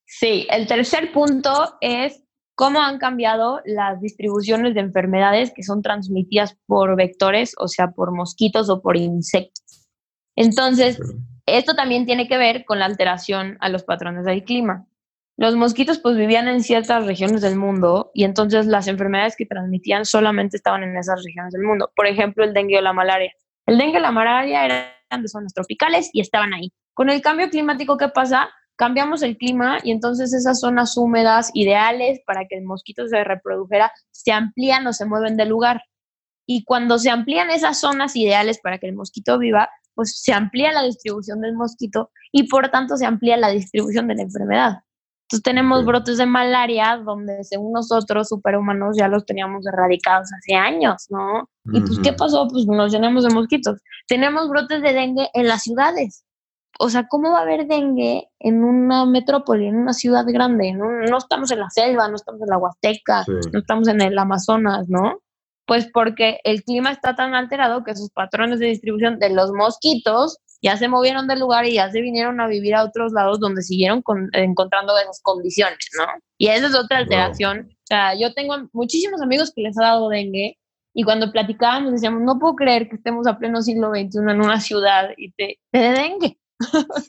Sí, 0.05 0.47
el 0.49 0.67
tercer 0.67 1.11
punto 1.11 1.77
es 1.81 2.23
cómo 2.55 2.81
han 2.81 2.99
cambiado 2.99 3.61
las 3.65 3.99
distribuciones 3.99 4.73
de 4.73 4.79
enfermedades 4.79 5.51
que 5.53 5.63
son 5.63 5.81
transmitidas 5.81 6.57
por 6.65 6.95
vectores, 6.95 7.53
o 7.57 7.67
sea, 7.67 7.91
por 7.91 8.13
mosquitos 8.13 8.69
o 8.69 8.81
por 8.81 8.97
insectos. 8.97 9.89
Entonces, 10.35 10.99
esto 11.45 11.75
también 11.75 12.05
tiene 12.05 12.27
que 12.27 12.37
ver 12.37 12.65
con 12.65 12.79
la 12.79 12.85
alteración 12.85 13.57
a 13.59 13.69
los 13.69 13.83
patrones 13.83 14.25
del 14.25 14.43
clima. 14.43 14.87
Los 15.37 15.55
mosquitos 15.55 15.99
pues 15.99 16.15
vivían 16.15 16.47
en 16.47 16.63
ciertas 16.63 17.05
regiones 17.05 17.41
del 17.41 17.57
mundo 17.57 18.09
y 18.13 18.23
entonces 18.23 18.67
las 18.67 18.87
enfermedades 18.87 19.35
que 19.35 19.45
transmitían 19.45 20.05
solamente 20.05 20.55
estaban 20.55 20.83
en 20.83 20.95
esas 20.95 21.21
regiones 21.25 21.51
del 21.51 21.63
mundo. 21.63 21.91
Por 21.93 22.07
ejemplo, 22.07 22.45
el 22.45 22.53
dengue 22.53 22.77
o 22.77 22.81
la 22.81 22.93
malaria. 22.93 23.33
El 23.65 23.77
dengue 23.77 23.99
y 23.99 24.01
la 24.01 24.11
malaria 24.11 24.65
eran 24.65 25.21
de 25.21 25.27
zonas 25.27 25.53
tropicales 25.53 26.09
y 26.13 26.21
estaban 26.21 26.53
ahí. 26.53 26.71
Con 26.93 27.09
el 27.09 27.21
cambio 27.21 27.49
climático, 27.49 27.97
¿qué 27.97 28.07
pasa? 28.07 28.49
Cambiamos 28.77 29.21
el 29.23 29.37
clima 29.37 29.77
y 29.83 29.91
entonces 29.91 30.33
esas 30.33 30.59
zonas 30.59 30.97
húmedas 30.97 31.51
ideales 31.53 32.19
para 32.25 32.45
que 32.45 32.57
el 32.57 32.63
mosquito 32.63 33.07
se 33.07 33.23
reprodujera 33.23 33.91
se 34.11 34.31
amplían 34.31 34.85
o 34.87 34.93
se 34.93 35.05
mueven 35.05 35.37
de 35.37 35.45
lugar. 35.45 35.81
Y 36.47 36.63
cuando 36.63 36.99
se 36.99 37.09
amplían 37.09 37.49
esas 37.49 37.79
zonas 37.79 38.15
ideales 38.15 38.59
para 38.61 38.77
que 38.77 38.87
el 38.87 38.95
mosquito 38.95 39.39
viva, 39.39 39.69
pues 39.95 40.19
se 40.21 40.33
amplía 40.33 40.71
la 40.71 40.83
distribución 40.83 41.41
del 41.41 41.55
mosquito 41.55 42.11
y 42.31 42.47
por 42.49 42.69
tanto 42.69 42.97
se 42.97 43.05
amplía 43.05 43.37
la 43.37 43.49
distribución 43.49 44.07
de 44.07 44.15
la 44.15 44.23
enfermedad. 44.23 44.73
Entonces 45.25 45.43
tenemos 45.43 45.85
brotes 45.85 46.17
de 46.17 46.27
malaria 46.27 47.01
donde 47.03 47.43
según 47.43 47.73
nosotros, 47.73 48.27
superhumanos, 48.27 48.95
ya 48.95 49.07
los 49.07 49.25
teníamos 49.25 49.65
erradicados 49.65 50.29
hace 50.31 50.53
años, 50.53 51.07
¿no? 51.09 51.49
Y 51.73 51.81
pues, 51.81 51.97
¿qué 52.03 52.13
pasó? 52.13 52.47
Pues 52.47 52.67
nos 52.67 52.91
llenamos 52.91 53.23
de 53.23 53.33
mosquitos. 53.33 53.79
Tenemos 54.07 54.47
brotes 54.49 54.83
de 54.83 54.93
dengue 54.93 55.29
en 55.33 55.47
las 55.47 55.63
ciudades. 55.63 56.24
O 56.79 56.89
sea, 56.89 57.07
¿cómo 57.07 57.31
va 57.31 57.39
a 57.39 57.41
haber 57.43 57.67
dengue 57.67 58.29
en 58.39 58.63
una 58.63 59.05
metrópoli, 59.05 59.67
en 59.67 59.77
una 59.77 59.93
ciudad 59.93 60.25
grande? 60.27 60.73
No, 60.73 61.17
estamos 61.17 61.51
en 61.51 61.59
la 61.59 61.69
selva, 61.69 62.07
no 62.07 62.15
estamos 62.15 62.41
en 62.41 62.47
la 62.47 62.57
Huasteca, 62.57 63.23
no 63.27 63.59
estamos 63.59 63.87
en 63.87 64.01
el 64.01 64.17
Amazonas, 64.17 64.89
¿no? 64.89 65.21
Pues 65.65 65.89
porque 65.91 66.39
el 66.43 66.63
clima 66.63 66.91
está 66.91 67.15
tan 67.15 67.33
alterado 67.33 67.83
que 67.83 67.95
sus 67.95 68.11
patrones 68.11 68.59
de 68.59 68.67
distribución 68.67 69.19
de 69.19 69.29
los 69.29 69.51
mosquitos 69.51 70.37
ya 70.61 70.77
se 70.77 70.87
movieron 70.87 71.27
del 71.27 71.39
lugar 71.39 71.65
y 71.65 71.75
ya 71.75 71.89
se 71.91 72.01
vinieron 72.01 72.39
a 72.41 72.47
vivir 72.47 72.75
a 72.75 72.83
otros 72.83 73.13
lados 73.13 73.39
donde 73.39 73.61
siguieron 73.61 74.03
encontrando 74.33 74.97
esas 74.97 75.21
condiciones, 75.21 75.77
¿no? 75.97 76.05
Y 76.37 76.47
esa 76.47 76.67
es 76.67 76.75
otra 76.75 76.99
alteración. 76.99 77.69
O 77.71 77.87
sea, 77.87 78.19
yo 78.19 78.33
tengo 78.33 78.55
muchísimos 78.73 79.21
amigos 79.21 79.51
que 79.55 79.61
les 79.61 79.77
ha 79.77 79.83
dado 79.83 80.09
dengue 80.09 80.57
y 80.93 81.03
cuando 81.03 81.31
platicábamos 81.31 81.91
decíamos, 81.91 82.21
no 82.21 82.39
puedo 82.39 82.55
creer 82.55 82.89
que 82.89 82.95
estemos 82.95 83.27
a 83.27 83.37
pleno 83.37 83.61
siglo 83.61 83.89
XXI 83.89 84.19
en 84.19 84.41
una 84.41 84.59
ciudad 84.59 85.09
y 85.17 85.31
te, 85.33 85.59
te 85.71 85.79
de 85.79 85.89
dengue. 85.91 86.37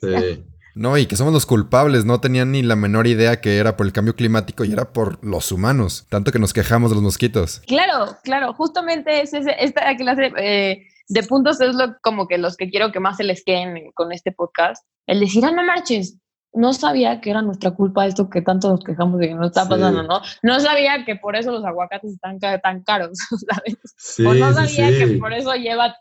Sí. 0.01 0.43
No, 0.77 0.95
y 0.95 1.07
que 1.07 1.15
somos 1.15 1.33
los 1.33 1.47
culpables, 1.47 2.05
no 2.05 2.21
tenían 2.21 2.51
ni 2.51 2.61
la 2.61 2.75
menor 2.75 3.07
idea 3.07 3.41
que 3.41 3.57
era 3.57 3.75
por 3.75 3.87
el 3.87 3.93
cambio 3.93 4.15
climático 4.15 4.63
y 4.63 4.71
era 4.71 4.93
por 4.93 5.17
los 5.25 5.51
humanos, 5.51 6.05
tanto 6.07 6.31
que 6.31 6.37
nos 6.37 6.53
quejamos 6.53 6.91
de 6.91 6.95
los 6.95 7.03
mosquitos. 7.03 7.63
Claro, 7.65 8.15
claro, 8.23 8.53
justamente 8.53 9.21
es 9.21 9.33
esta 9.33 9.95
clase 9.97 10.31
eh, 10.37 10.83
de 11.07 11.23
puntos 11.23 11.59
es 11.61 11.73
lo, 11.73 11.97
como 12.01 12.27
que 12.27 12.37
los 12.37 12.57
que 12.57 12.69
quiero 12.69 12.91
que 12.91 12.99
más 12.99 13.17
se 13.17 13.23
les 13.23 13.43
queden 13.43 13.91
con 13.93 14.11
este 14.11 14.31
podcast. 14.31 14.85
El 15.07 15.21
decir, 15.21 15.43
ah, 15.45 15.51
no 15.51 15.63
marches, 15.63 16.17
no 16.57 16.73
sabía 16.73 17.21
que 17.21 17.29
era 17.29 17.41
nuestra 17.41 17.71
culpa 17.71 18.05
esto 18.05 18.29
que 18.29 18.41
tanto 18.41 18.69
nos 18.69 18.83
quejamos 18.83 19.19
de 19.19 19.29
que 19.29 19.35
no 19.35 19.45
está 19.45 19.67
pasando, 19.69 20.03
¿no? 20.03 20.21
No 20.41 20.59
sabía 20.59 21.05
que 21.05 21.15
por 21.15 21.35
eso 21.35 21.51
los 21.51 21.63
aguacates 21.63 22.13
están 22.13 22.39
tan 22.39 22.83
caros, 22.83 23.17
¿sabes? 23.49 23.77
o 24.25 24.33
no 24.33 24.53
sabía 24.53 24.89
que 24.97 25.17
por 25.17 25.33
eso 25.33 25.53
lleva, 25.53 25.95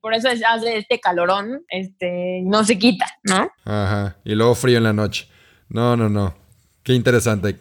por 0.00 0.14
eso 0.14 0.28
hace 0.28 0.78
este 0.78 1.00
calorón, 1.00 1.64
este, 1.68 2.42
no 2.44 2.64
se 2.64 2.78
quita, 2.78 3.06
¿no? 3.24 3.50
Ajá, 3.64 4.16
y 4.24 4.34
luego 4.34 4.54
frío 4.54 4.78
en 4.78 4.84
la 4.84 4.92
noche. 4.92 5.28
No, 5.68 5.96
no, 5.96 6.08
no. 6.08 6.34
Qué 6.82 6.94
interesante, 6.94 7.58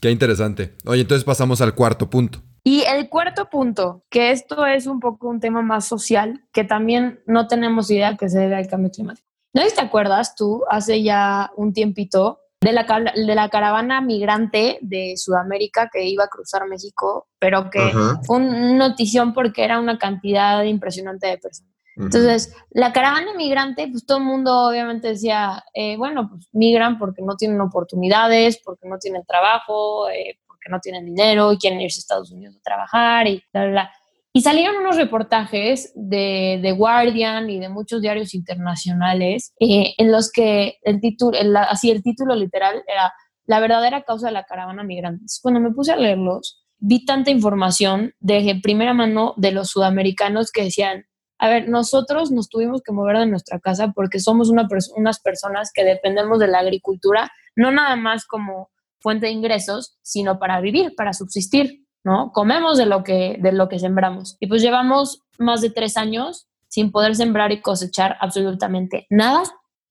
qué 0.00 0.10
interesante. 0.10 0.74
Oye, 0.86 1.02
entonces 1.02 1.24
pasamos 1.24 1.60
al 1.60 1.74
cuarto 1.74 2.08
punto. 2.08 2.40
Y 2.62 2.82
el 2.82 3.08
cuarto 3.08 3.48
punto, 3.48 4.04
que 4.10 4.30
esto 4.30 4.66
es 4.66 4.86
un 4.86 5.00
poco 5.00 5.28
un 5.28 5.40
tema 5.40 5.62
más 5.62 5.86
social, 5.86 6.44
que 6.52 6.62
también 6.62 7.20
no 7.26 7.46
tenemos 7.46 7.90
idea 7.90 8.16
que 8.16 8.28
se 8.28 8.38
debe 8.38 8.56
al 8.56 8.68
cambio 8.68 8.90
climático. 8.90 9.29
¿No 9.52 9.62
te 9.62 9.80
acuerdas 9.80 10.34
tú, 10.36 10.62
hace 10.68 11.02
ya 11.02 11.50
un 11.56 11.72
tiempito, 11.72 12.40
de 12.60 12.72
la, 12.72 12.84
de 13.14 13.34
la 13.34 13.48
caravana 13.48 14.00
migrante 14.02 14.78
de 14.82 15.14
Sudamérica 15.16 15.88
que 15.90 16.04
iba 16.04 16.24
a 16.24 16.28
cruzar 16.28 16.68
México, 16.68 17.26
pero 17.38 17.70
que 17.70 17.80
fue 18.26 18.36
una 18.36 18.74
notición 18.74 19.32
porque 19.32 19.64
era 19.64 19.80
una 19.80 19.98
cantidad 19.98 20.62
impresionante 20.64 21.26
de 21.26 21.38
personas? 21.38 21.70
Entonces, 21.96 22.54
la 22.70 22.92
caravana 22.92 23.34
migrante, 23.34 23.88
pues 23.88 24.06
todo 24.06 24.18
el 24.18 24.24
mundo 24.24 24.68
obviamente 24.68 25.08
decía, 25.08 25.62
eh, 25.74 25.96
bueno, 25.96 26.30
pues 26.30 26.48
migran 26.52 26.98
porque 26.98 27.20
no 27.20 27.36
tienen 27.36 27.60
oportunidades, 27.60 28.58
porque 28.64 28.88
no 28.88 28.98
tienen 28.98 29.24
trabajo, 29.26 30.08
eh, 30.08 30.38
que 30.62 30.70
no 30.70 30.80
tienen 30.80 31.04
dinero 31.04 31.52
y 31.52 31.58
quieren 31.58 31.80
irse 31.80 31.98
a 31.98 32.02
Estados 32.02 32.30
Unidos 32.30 32.56
a 32.56 32.62
trabajar 32.62 33.26
y 33.26 33.42
bla, 33.52 33.62
bla, 33.62 33.70
bla. 33.70 33.90
Y 34.32 34.42
salieron 34.42 34.76
unos 34.76 34.96
reportajes 34.96 35.92
de 35.96 36.60
The 36.62 36.72
Guardian 36.72 37.50
y 37.50 37.58
de 37.58 37.68
muchos 37.68 38.00
diarios 38.00 38.32
internacionales 38.32 39.52
eh, 39.58 39.94
en 39.98 40.12
los 40.12 40.30
que 40.30 40.78
el 40.82 41.00
título, 41.00 41.36
así 41.68 41.90
el 41.90 42.02
título 42.02 42.36
literal 42.36 42.84
era 42.86 43.12
La 43.46 43.58
verdadera 43.58 44.02
causa 44.02 44.28
de 44.28 44.32
la 44.32 44.44
caravana 44.44 44.84
migrante. 44.84 45.24
Cuando 45.42 45.58
me 45.58 45.72
puse 45.72 45.90
a 45.90 45.96
leerlos, 45.96 46.64
vi 46.78 47.04
tanta 47.04 47.32
información 47.32 48.14
de 48.20 48.60
primera 48.62 48.94
mano 48.94 49.34
de 49.36 49.50
los 49.50 49.70
sudamericanos 49.70 50.52
que 50.52 50.62
decían, 50.62 51.06
a 51.38 51.48
ver, 51.48 51.68
nosotros 51.68 52.30
nos 52.30 52.48
tuvimos 52.48 52.82
que 52.82 52.92
mover 52.92 53.18
de 53.18 53.26
nuestra 53.26 53.58
casa 53.58 53.92
porque 53.94 54.20
somos 54.20 54.48
una 54.48 54.68
unas 54.94 55.20
personas 55.20 55.72
que 55.74 55.84
dependemos 55.84 56.38
de 56.38 56.46
la 56.46 56.60
agricultura, 56.60 57.32
no 57.56 57.72
nada 57.72 57.96
más 57.96 58.26
como 58.26 58.70
fuente 59.00 59.26
de 59.26 59.32
ingresos, 59.32 59.98
sino 60.02 60.38
para 60.38 60.60
vivir, 60.60 60.94
para 60.96 61.14
subsistir, 61.14 61.84
¿no? 62.04 62.32
Comemos 62.32 62.78
de 62.78 62.86
lo 62.86 63.04
que, 63.04 63.36
de 63.40 63.52
lo 63.52 63.68
que 63.68 63.78
sembramos. 63.78 64.36
Y 64.40 64.46
pues 64.46 64.62
llevamos 64.62 65.22
más 65.38 65.60
de 65.60 65.70
tres 65.70 65.96
años 65.96 66.48
sin 66.68 66.92
poder 66.92 67.16
sembrar 67.16 67.52
y 67.52 67.60
cosechar 67.60 68.16
absolutamente 68.20 69.06
nada 69.10 69.42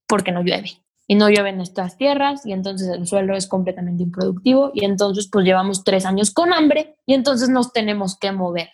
porque 0.08 0.32
no 0.32 0.42
llueve. 0.42 0.72
Y 1.08 1.16
no 1.16 1.28
llueve 1.30 1.50
en 1.50 1.62
estas 1.62 1.98
tierras 1.98 2.46
y 2.46 2.54
entonces 2.54 2.88
el 2.90 3.08
suelo 3.08 3.36
es 3.36 3.48
completamente 3.48 4.04
improductivo 4.04 4.72
y 4.74 4.86
entonces 4.86 5.28
pues 5.32 5.44
llevamos 5.44 5.84
tres 5.84 6.06
años 6.06 6.32
con 6.32 6.54
hambre 6.54 6.98
y 7.06 7.16
entonces 7.16 7.50
nos 7.50 7.74
tenemos 7.74 8.18
que 8.18 8.32
mover. 8.32 8.70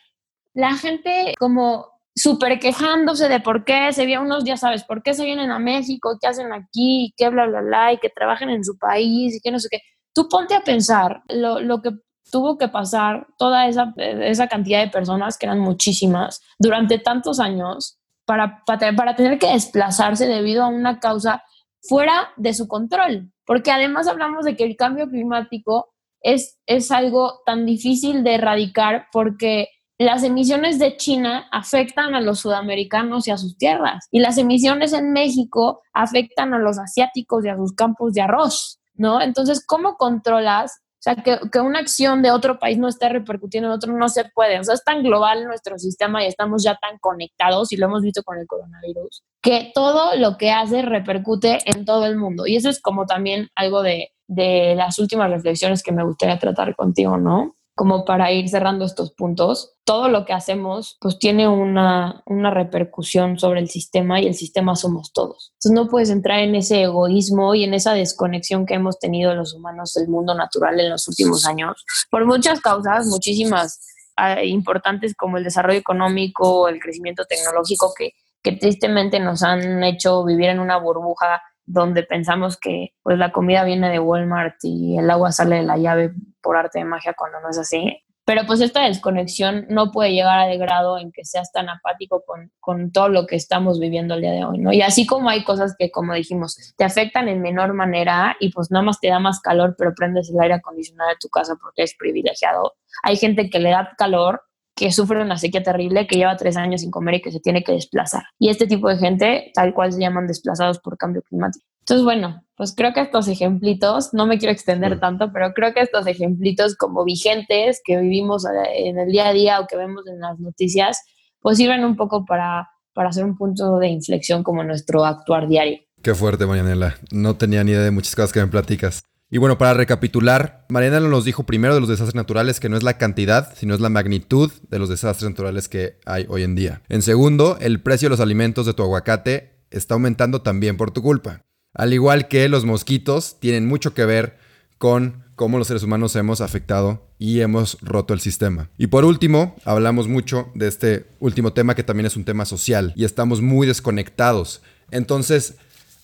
La 0.54 0.75
gente 0.75 1.34
como 1.39 1.96
súper 2.15 2.60
quejándose 2.60 3.27
de 3.27 3.42
por 3.42 3.65
qué 3.65 3.92
se 3.92 4.06
vienen 4.06 4.27
unos, 4.27 4.46
ya 4.46 4.58
sabes, 4.58 4.84
por 4.84 5.04
qué 5.04 5.13
se 5.13 5.25
vienen 5.25 5.51
a 5.51 5.60
México, 5.60 6.18
qué 6.20 6.27
hacen 6.27 6.54
aquí, 6.54 7.13
qué 7.18 7.30
bla, 7.30 7.46
bla, 7.46 7.62
bla, 7.62 7.94
y 7.94 7.98
que 7.98 8.10
trabajen 8.10 8.50
en 8.50 8.63
su 8.63 8.77
país 8.77 9.36
y 9.36 9.42
que 9.42 9.51
no 9.51 9.60
sé 9.60 9.68
qué. 9.70 9.82
Tú 10.13 10.30
ponte 10.30 10.56
a 10.56 10.62
pensar 10.62 11.24
lo, 11.27 11.82
que 11.82 11.92
tuvo 12.36 12.58
que 12.58 12.68
pasar 12.68 13.27
toda 13.38 13.65
esa, 13.65 13.94
esa, 13.96 14.50
cantidad 14.50 14.82
de 14.82 14.89
personas, 14.89 15.38
que 15.38 15.46
eran 15.46 15.60
muchísimas, 15.60 16.42
durante 16.60 17.00
tantos 17.00 17.39
años, 17.39 17.98
para, 18.25 18.62
para, 18.65 19.15
tener 19.15 19.39
que 19.39 19.54
desplazarse 19.54 20.27
debido 20.27 20.65
a 20.65 20.68
una 20.68 21.00
causa 21.00 21.42
fuera 21.82 22.34
de 22.36 22.54
su 22.54 22.68
control. 22.68 23.32
Porque 23.46 23.72
además 23.72 24.10
hablamos 24.10 24.44
de 24.44 24.58
que 24.58 24.65
el 24.65 24.75
cambio 24.75 25.08
climático 25.08 25.94
es, 26.20 26.60
es 26.65 26.92
algo 26.92 27.39
tan 27.46 27.65
difícil 27.65 28.25
de 28.25 28.34
erradicar 28.34 29.08
porque 29.13 29.70
las 29.98 30.24
emisiones 30.24 30.77
de 30.77 30.98
China 30.98 31.48
afectan 31.54 32.15
a 32.15 32.20
los 32.20 32.39
sudamericanos 32.42 33.30
y 33.30 33.32
a 33.32 33.38
sus 33.38 33.58
tierras. 33.58 34.10
Y 34.12 34.20
las 34.20 34.38
emisiones 34.38 34.92
en 34.92 35.13
México 35.13 35.84
afectan 35.94 36.54
a 36.54 36.60
los 36.60 36.80
asiáticos 36.80 37.46
y 37.46 37.48
a 37.48 37.56
sus 37.56 37.72
campos 37.72 38.13
de 38.13 38.24
arroz. 38.24 38.82
¿no? 38.94 39.22
Entonces, 39.22 39.65
¿cómo 39.65 39.96
controlas? 39.96 40.82
Sea, 41.06 41.16
que, 41.18 41.38
que, 41.52 41.60
una 41.60 41.78
acción 41.78 42.24
de 42.24 42.32
otro 42.32 42.58
país 42.58 42.80
no 42.80 42.88
esté 42.88 43.10
repercutiendo 43.10 43.70
en 43.70 43.76
otro 43.76 43.96
no 43.96 44.10
se 44.10 44.26
puede. 44.34 44.60
O 44.60 44.64
sea, 44.64 44.74
es 44.74 44.84
tan 44.84 45.04
global 45.04 45.46
nuestro 45.46 45.78
sistema 45.78 46.24
y 46.24 46.26
estamos 46.26 46.64
ya 46.64 46.80
tan 46.82 46.98
conectados, 46.98 47.72
y 47.72 47.78
lo 47.78 47.86
hemos 47.86 48.02
visto 48.02 48.24
con 48.24 48.40
el 48.40 48.48
coronavirus, 48.48 49.24
que 49.40 49.72
todo 49.76 50.16
lo 50.16 50.36
que 50.38 50.50
hace 50.50 50.82
repercute 50.82 51.60
en 51.66 51.86
todo 51.86 52.08
el 52.08 52.18
mundo. 52.18 52.48
Y 52.48 52.56
eso 52.56 52.70
es 52.70 52.82
como 52.82 53.06
también 53.06 53.50
algo 53.56 53.84
de, 53.84 54.14
de 54.26 54.74
las 54.76 54.98
últimas 54.98 55.30
reflexiones 55.30 55.84
que 55.84 55.92
me 55.92 56.04
gustaría 56.04 56.40
tratar 56.40 56.76
contigo, 56.76 57.18
¿no? 57.18 57.56
Como 57.75 58.05
para 58.05 58.32
ir 58.32 58.48
cerrando 58.48 58.86
estos 58.86 59.12
puntos, 59.12 59.75
todo 59.84 60.08
lo 60.08 60.25
que 60.25 60.32
hacemos 60.32 60.98
pues 61.01 61.20
tiene 61.20 61.48
una, 61.50 62.24
una, 62.25 62.50
repercusión 62.50 63.38
sobre 63.38 63.60
el 63.60 63.70
sistema 63.70 64.22
y 64.22 64.27
el 64.27 64.34
sistema 64.34 64.77
somos 64.77 65.12
todos. 65.12 65.51
Entonces 65.55 65.72
no 65.74 65.89
puedes 65.89 66.10
entrar 66.10 66.39
en 66.39 66.55
ese 66.55 66.84
egoísmo 66.84 67.53
y 67.53 67.65
en 67.65 67.74
esa 67.74 67.94
desconexión 67.94 68.65
que 68.65 68.75
hemos 68.75 68.98
tenido 68.98 69.36
los 69.36 69.53
humanos 69.53 69.94
del 69.94 70.08
mundo 70.08 70.34
natural 70.34 70.79
en 70.79 70.89
los 70.89 71.08
últimos 71.10 71.46
años, 71.46 71.86
por 72.10 72.25
muchas 72.25 72.62
causas, 72.62 73.08
muchísimas 73.08 73.82
ah, 74.15 74.41
importantes 74.41 75.13
como 75.13 75.38
el 75.38 75.44
desarrollo 75.44 75.77
económico, 75.77 76.70
el 76.70 76.79
crecimiento 76.79 77.25
tecnológico 77.25 77.94
que, 77.98 78.13
que 78.41 78.53
tristemente 78.53 79.20
nos 79.20 79.44
han 79.44 79.84
hecho 79.84 80.24
vivir 80.24 80.50
en 80.50 80.62
una 80.62 80.77
burbuja 80.77 81.41
donde 81.65 82.03
pensamos 82.03 82.58
que 82.58 82.94
pues 83.01 83.17
la 83.17 83.32
comida 83.32 83.63
viene 83.63 83.89
de 83.89 84.00
Walmart 84.00 84.55
y 84.63 84.98
el 84.98 85.10
agua 85.10 85.32
sale 85.32 85.58
de 85.58 85.63
la 85.63 85.77
llave 85.77 86.13
por 86.46 86.56
arte 86.56 86.78
de 86.78 86.86
magia 86.86 87.16
cuando 87.18 87.42
no 87.42 87.50
es 87.50 87.58
así. 87.58 88.00
Pero 88.24 88.42
pues 88.48 88.60
esta 88.62 88.86
desconexión 88.86 89.66
no 89.70 89.92
puede 89.92 90.14
llegar 90.14 90.40
al 90.40 90.58
grado 90.58 90.98
en 90.98 91.12
que 91.12 91.25
seas 91.25 91.52
tan 91.52 91.70
apático 91.70 92.24
con, 92.25 92.52
con, 92.60 92.92
todo 92.92 93.08
lo 93.10 93.28
que 93.28 93.36
estamos 93.36 93.80
viviendo 93.80 94.16
el 94.16 94.22
día 94.22 94.32
de 94.32 94.46
hoy, 94.46 94.58
¿no? 94.58 94.74
Y 94.74 94.82
así 94.82 95.06
como 95.06 95.30
hay 95.30 95.44
cosas 95.44 95.75
que, 95.78 95.92
como 95.92 96.14
dijimos, 96.14 96.74
te 96.75 96.84
afectan 96.84 97.30
en 97.30 97.42
menor 97.42 97.74
manera 97.74 98.36
y 98.40 98.52
pues 98.52 98.72
nada 98.72 98.84
más 98.84 99.00
te 99.00 99.10
da 99.10 99.20
más 99.20 99.42
calor, 99.42 99.75
pero 99.78 99.94
prendes 99.94 100.32
el 100.32 100.40
aire 100.40 100.56
acondicionado 100.56 101.12
de 101.12 101.18
tu 101.20 101.30
casa 101.30 101.56
porque 101.62 101.84
es 101.84 101.96
privilegiado. 101.96 102.74
Hay 103.04 103.18
gente 103.18 103.50
que 103.50 103.60
le 103.60 103.70
da 103.70 103.94
calor 103.96 104.42
que 104.75 104.91
sufre 104.91 105.22
una 105.22 105.38
sequía 105.38 105.63
terrible, 105.63 106.05
que 106.05 106.17
lleva 106.17 106.36
tres 106.36 106.58
años 106.58 106.82
sin 106.82 106.91
comer 106.91 107.15
y 107.15 107.22
que 107.22 107.32
se 107.32 107.39
tiene 107.39 107.63
que 107.63 107.72
desplazar. 107.72 108.24
Y 108.38 108.50
este 108.50 108.67
tipo 108.67 108.89
de 108.89 108.98
gente, 108.98 109.51
tal 109.53 109.74
cual 109.74 109.94
se 109.94 110.01
llaman 110.01 110.27
desplazados 110.27 110.79
por 110.79 110.98
cambio 110.98 111.22
climático. 111.22 111.65
Entonces, 111.79 112.03
bueno, 112.03 112.44
pues 112.58 112.74
creo 112.75 112.94
que 112.94 113.01
estos 113.01 113.27
ejemplitos, 113.27 114.13
no 114.13 114.25
me 114.25 114.38
quiero 114.38 114.51
extender 114.51 115.00
tanto, 115.00 115.32
pero 115.32 115.53
creo 115.53 115.74
que 115.74 115.82
estos 115.82 116.08
ejemplitos 116.08 116.75
como 116.75 117.05
vigentes 117.05 117.79
que 117.86 117.98
vivimos 117.98 118.46
eh, 118.46 118.88
en 118.88 119.00
el 119.00 119.12
día 119.12 119.29
a 119.29 119.34
día 119.34 119.60
o 119.60 119.67
que 119.67 119.77
vemos 119.77 120.05
en 120.08 120.20
las 120.20 120.39
noticias, 120.39 121.00
pues 121.39 121.58
sirven 121.58 121.86
un 121.86 121.96
poco 121.96 122.25
para, 122.25 122.70
para 122.94 123.10
hacer 123.10 123.24
un 123.24 123.38
punto 123.38 123.77
de 123.77 123.88
inflexión 123.88 124.44
como 124.44 124.63
nuestro 124.63 125.05
actuar 125.05 125.48
diario. 125.48 125.77
Qué 126.01 126.13
fuerte, 126.15 126.46
Marianela. 126.46 126.96
No 127.12 127.36
tenía 127.36 127.63
ni 127.63 127.72
idea 127.72 127.82
de 127.82 127.91
muchas 127.91 128.15
cosas 128.15 128.34
que 128.34 128.39
me 128.39 128.48
platicas. 128.48 129.03
Y 129.36 129.38
bueno, 129.38 129.58
para 129.58 129.74
recapitular, 129.74 130.65
Mariana 130.70 131.01
nos 131.01 131.25
dijo 131.25 131.44
primero 131.44 131.74
de 131.74 131.82
los 131.82 131.89
desastres 131.89 132.15
naturales 132.15 132.62
que 132.62 132.70
no 132.70 132.77
es 132.77 132.84
la 132.84 132.98
cantidad, 132.98 133.54
sino 133.58 133.75
es 133.75 133.82
la 133.82 133.89
magnitud 133.89 134.50
de 134.70 134.80
los 134.80 134.88
desastres 134.88 135.30
naturales 135.30 135.68
que 135.68 136.00
hay 136.06 136.25
hoy 136.30 136.44
en 136.44 136.56
día. 136.56 136.82
En 136.88 137.01
segundo, 137.01 137.58
el 137.60 137.82
precio 137.82 138.06
de 138.06 138.12
los 138.12 138.22
alimentos 138.22 138.65
de 138.65 138.74
tu 138.74 138.84
aguacate 138.84 139.58
está 139.72 139.96
aumentando 139.96 140.42
también 140.42 140.77
por 140.77 140.92
tu 140.92 141.01
culpa. 141.01 141.42
Al 141.74 141.94
igual 141.94 142.30
que 142.30 142.48
los 142.48 142.63
mosquitos 142.63 143.38
tienen 143.42 143.68
mucho 143.68 143.94
que 143.94 144.06
ver 144.06 144.38
con 144.77 145.25
cómo 145.36 145.58
los 145.58 145.68
seres 145.68 145.84
humanos 145.84 146.15
hemos 146.15 146.39
afectado 146.39 147.06
y 147.20 147.42
hemos 147.42 147.77
roto 147.82 148.13
el 148.13 148.22
sistema. 148.22 148.70
Y 148.77 148.88
por 148.88 149.04
último, 149.04 149.58
hablamos 149.65 150.08
mucho 150.08 150.48
de 150.56 150.70
este 150.70 151.08
último 151.20 151.51
tema 151.51 151.75
que 151.75 151.84
también 151.84 152.06
es 152.06 152.15
un 152.15 152.24
tema 152.24 152.46
social 152.46 152.94
y 152.96 153.04
estamos 153.04 153.42
muy 153.42 153.68
desconectados. 153.68 154.62
Entonces, 154.92 155.56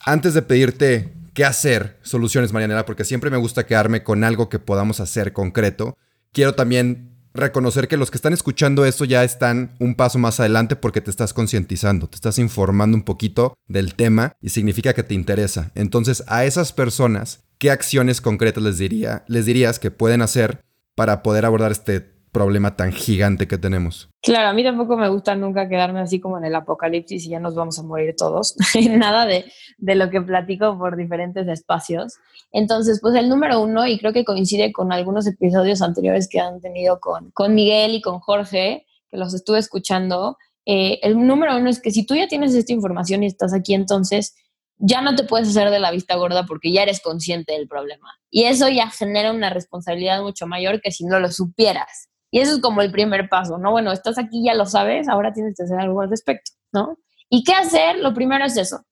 antes 0.03 0.33
de 0.33 0.41
pedirte 0.41 1.20
qué 1.33 1.45
hacer, 1.45 1.99
soluciones, 2.01 2.53
Marianela, 2.53 2.85
porque 2.85 3.05
siempre 3.05 3.29
me 3.29 3.37
gusta 3.37 3.65
quedarme 3.65 4.03
con 4.03 4.23
algo 4.23 4.49
que 4.49 4.59
podamos 4.59 4.99
hacer 4.99 5.33
concreto. 5.33 5.97
Quiero 6.31 6.55
también 6.55 7.11
reconocer 7.33 7.87
que 7.87 7.97
los 7.97 8.11
que 8.11 8.17
están 8.17 8.33
escuchando 8.33 8.85
esto 8.85 9.05
ya 9.05 9.23
están 9.23 9.75
un 9.79 9.95
paso 9.95 10.19
más 10.19 10.39
adelante 10.39 10.75
porque 10.75 11.01
te 11.01 11.09
estás 11.09 11.33
concientizando, 11.33 12.07
te 12.07 12.15
estás 12.15 12.39
informando 12.39 12.97
un 12.97 13.03
poquito 13.03 13.53
del 13.67 13.95
tema 13.95 14.33
y 14.41 14.49
significa 14.49 14.93
que 14.93 15.03
te 15.03 15.13
interesa. 15.13 15.71
Entonces, 15.75 16.23
a 16.27 16.45
esas 16.45 16.73
personas, 16.73 17.43
¿qué 17.57 17.71
acciones 17.71 18.21
concretas 18.21 18.63
les 18.63 18.77
diría, 18.77 19.23
les 19.27 19.45
dirías 19.45 19.79
que 19.79 19.91
pueden 19.91 20.21
hacer 20.21 20.61
para 20.95 21.23
poder 21.23 21.45
abordar 21.45 21.71
este 21.71 22.10
problema 22.31 22.75
tan 22.75 22.91
gigante 22.91 23.47
que 23.47 23.57
tenemos. 23.57 24.09
Claro, 24.21 24.49
a 24.49 24.53
mí 24.53 24.63
tampoco 24.63 24.97
me 24.97 25.09
gusta 25.09 25.35
nunca 25.35 25.67
quedarme 25.67 25.99
así 25.99 26.19
como 26.19 26.37
en 26.37 26.45
el 26.45 26.55
apocalipsis 26.55 27.25
y 27.25 27.29
ya 27.29 27.39
nos 27.39 27.55
vamos 27.55 27.77
a 27.79 27.83
morir 27.83 28.15
todos. 28.17 28.55
Nada 28.89 29.25
de, 29.25 29.45
de, 29.77 29.95
lo 29.95 30.09
que 30.09 30.21
platico 30.21 30.77
por 30.77 30.95
diferentes 30.95 31.47
espacios. 31.47 32.15
Entonces, 32.51 32.99
pues 33.01 33.15
el 33.15 33.29
número 33.29 33.61
uno, 33.61 33.85
y 33.87 33.97
creo 33.99 34.13
que 34.13 34.25
coincide 34.25 34.71
con 34.71 34.91
algunos 34.91 35.27
episodios 35.27 35.81
anteriores 35.81 36.27
que 36.29 36.39
han 36.39 36.61
tenido 36.61 36.99
con, 36.99 37.31
con 37.31 37.53
Miguel 37.55 37.95
y 37.95 38.01
con 38.01 38.19
Jorge, 38.19 38.85
que 39.09 39.17
los 39.17 39.33
estuve 39.33 39.59
escuchando, 39.59 40.37
eh, 40.65 40.99
el 41.01 41.17
número 41.17 41.57
uno 41.57 41.69
es 41.69 41.81
que 41.81 41.91
si 41.91 42.05
tú 42.05 42.15
ya 42.15 42.27
tienes 42.27 42.53
esta 42.53 42.73
información 42.73 43.23
y 43.23 43.27
estás 43.27 43.53
aquí, 43.53 43.73
entonces 43.73 44.35
ya 44.77 45.01
no 45.01 45.15
te 45.15 45.23
puedes 45.23 45.49
hacer 45.49 45.69
de 45.69 45.79
la 45.79 45.91
vista 45.91 46.15
gorda 46.15 46.45
porque 46.45 46.71
ya 46.71 46.83
eres 46.83 47.01
consciente 47.01 47.53
del 47.53 47.67
problema. 47.67 48.09
Y 48.29 48.45
eso 48.45 48.67
ya 48.69 48.89
genera 48.89 49.31
una 49.31 49.49
responsabilidad 49.49 50.21
mucho 50.21 50.47
mayor 50.47 50.81
que 50.81 50.91
si 50.91 51.05
no 51.05 51.19
lo 51.19 51.31
supieras. 51.31 52.09
Y 52.31 52.39
eso 52.39 52.55
es 52.55 52.61
como 52.61 52.81
el 52.81 52.91
primer 52.91 53.29
paso, 53.29 53.57
¿no? 53.57 53.71
Bueno, 53.71 53.91
estás 53.91 54.17
aquí, 54.17 54.43
ya 54.43 54.53
lo 54.53 54.65
sabes, 54.65 55.09
ahora 55.09 55.33
tienes 55.33 55.53
que 55.55 55.63
hacer 55.63 55.79
algo 55.79 56.01
al 56.01 56.09
respecto, 56.09 56.51
¿no? 56.71 56.97
¿Y 57.29 57.43
qué 57.43 57.53
hacer? 57.53 57.99
Lo 57.99 58.13
primero 58.13 58.45
es 58.45 58.57
eso, 58.57 58.85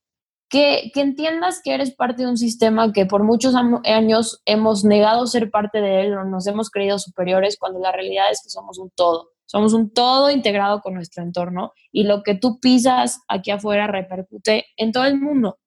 que, 0.50 0.92
que 0.94 1.02
entiendas 1.02 1.62
que 1.64 1.74
eres 1.74 1.96
parte 1.96 2.24
de 2.24 2.30
un 2.30 2.38
sistema 2.38 2.92
que 2.92 3.06
por 3.06 3.24
muchos 3.24 3.56
años 3.56 4.42
hemos 4.46 4.84
negado 4.84 5.26
ser 5.26 5.52
parte 5.52 5.80
de 5.82 6.02
él 6.02 6.18
o 6.18 6.26
nos 6.26 6.48
hemos 6.48 6.70
creído 6.70 7.00
superiores 7.00 7.58
cuando 7.58 7.80
la 7.80 7.92
realidad 7.92 8.26
es 8.32 8.42
que 8.44 8.50
somos 8.50 8.78
un 8.78 8.92
todo. 8.96 9.30
Somos 9.46 9.74
un 9.74 9.92
todo 9.92 10.30
integrado 10.30 10.82
con 10.82 10.94
nuestro 10.94 11.24
entorno 11.24 11.74
y 11.92 12.04
lo 12.04 12.22
que 12.22 12.36
tú 12.36 12.60
pisas 12.60 13.20
aquí 13.28 13.50
afuera 13.50 13.88
repercute 13.88 14.66
en 14.78 14.92
todo 14.92 15.06
el 15.06 15.20
mundo. 15.20 15.58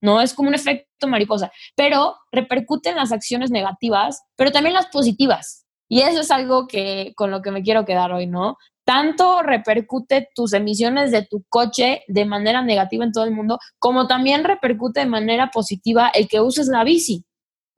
No 0.00 0.22
es 0.22 0.32
como 0.32 0.48
un 0.48 0.54
efecto 0.54 1.06
mariposa, 1.06 1.52
pero 1.74 2.16
repercute 2.32 2.88
en 2.88 2.96
las 2.96 3.12
acciones 3.12 3.50
negativas, 3.50 4.22
pero 4.34 4.50
también 4.50 4.74
las 4.74 4.86
positivas. 4.86 5.65
Y 5.88 6.00
eso 6.00 6.20
es 6.20 6.30
algo 6.30 6.66
que 6.66 7.12
con 7.16 7.30
lo 7.30 7.42
que 7.42 7.50
me 7.50 7.62
quiero 7.62 7.84
quedar 7.84 8.12
hoy, 8.12 8.26
¿no? 8.26 8.56
Tanto 8.84 9.42
repercute 9.42 10.28
tus 10.34 10.52
emisiones 10.52 11.10
de 11.10 11.26
tu 11.26 11.44
coche 11.48 12.02
de 12.08 12.24
manera 12.24 12.62
negativa 12.62 13.04
en 13.04 13.12
todo 13.12 13.24
el 13.24 13.32
mundo, 13.32 13.58
como 13.78 14.06
también 14.06 14.44
repercute 14.44 15.00
de 15.00 15.06
manera 15.06 15.50
positiva 15.50 16.08
el 16.08 16.28
que 16.28 16.40
uses 16.40 16.68
la 16.68 16.84
bici 16.84 17.24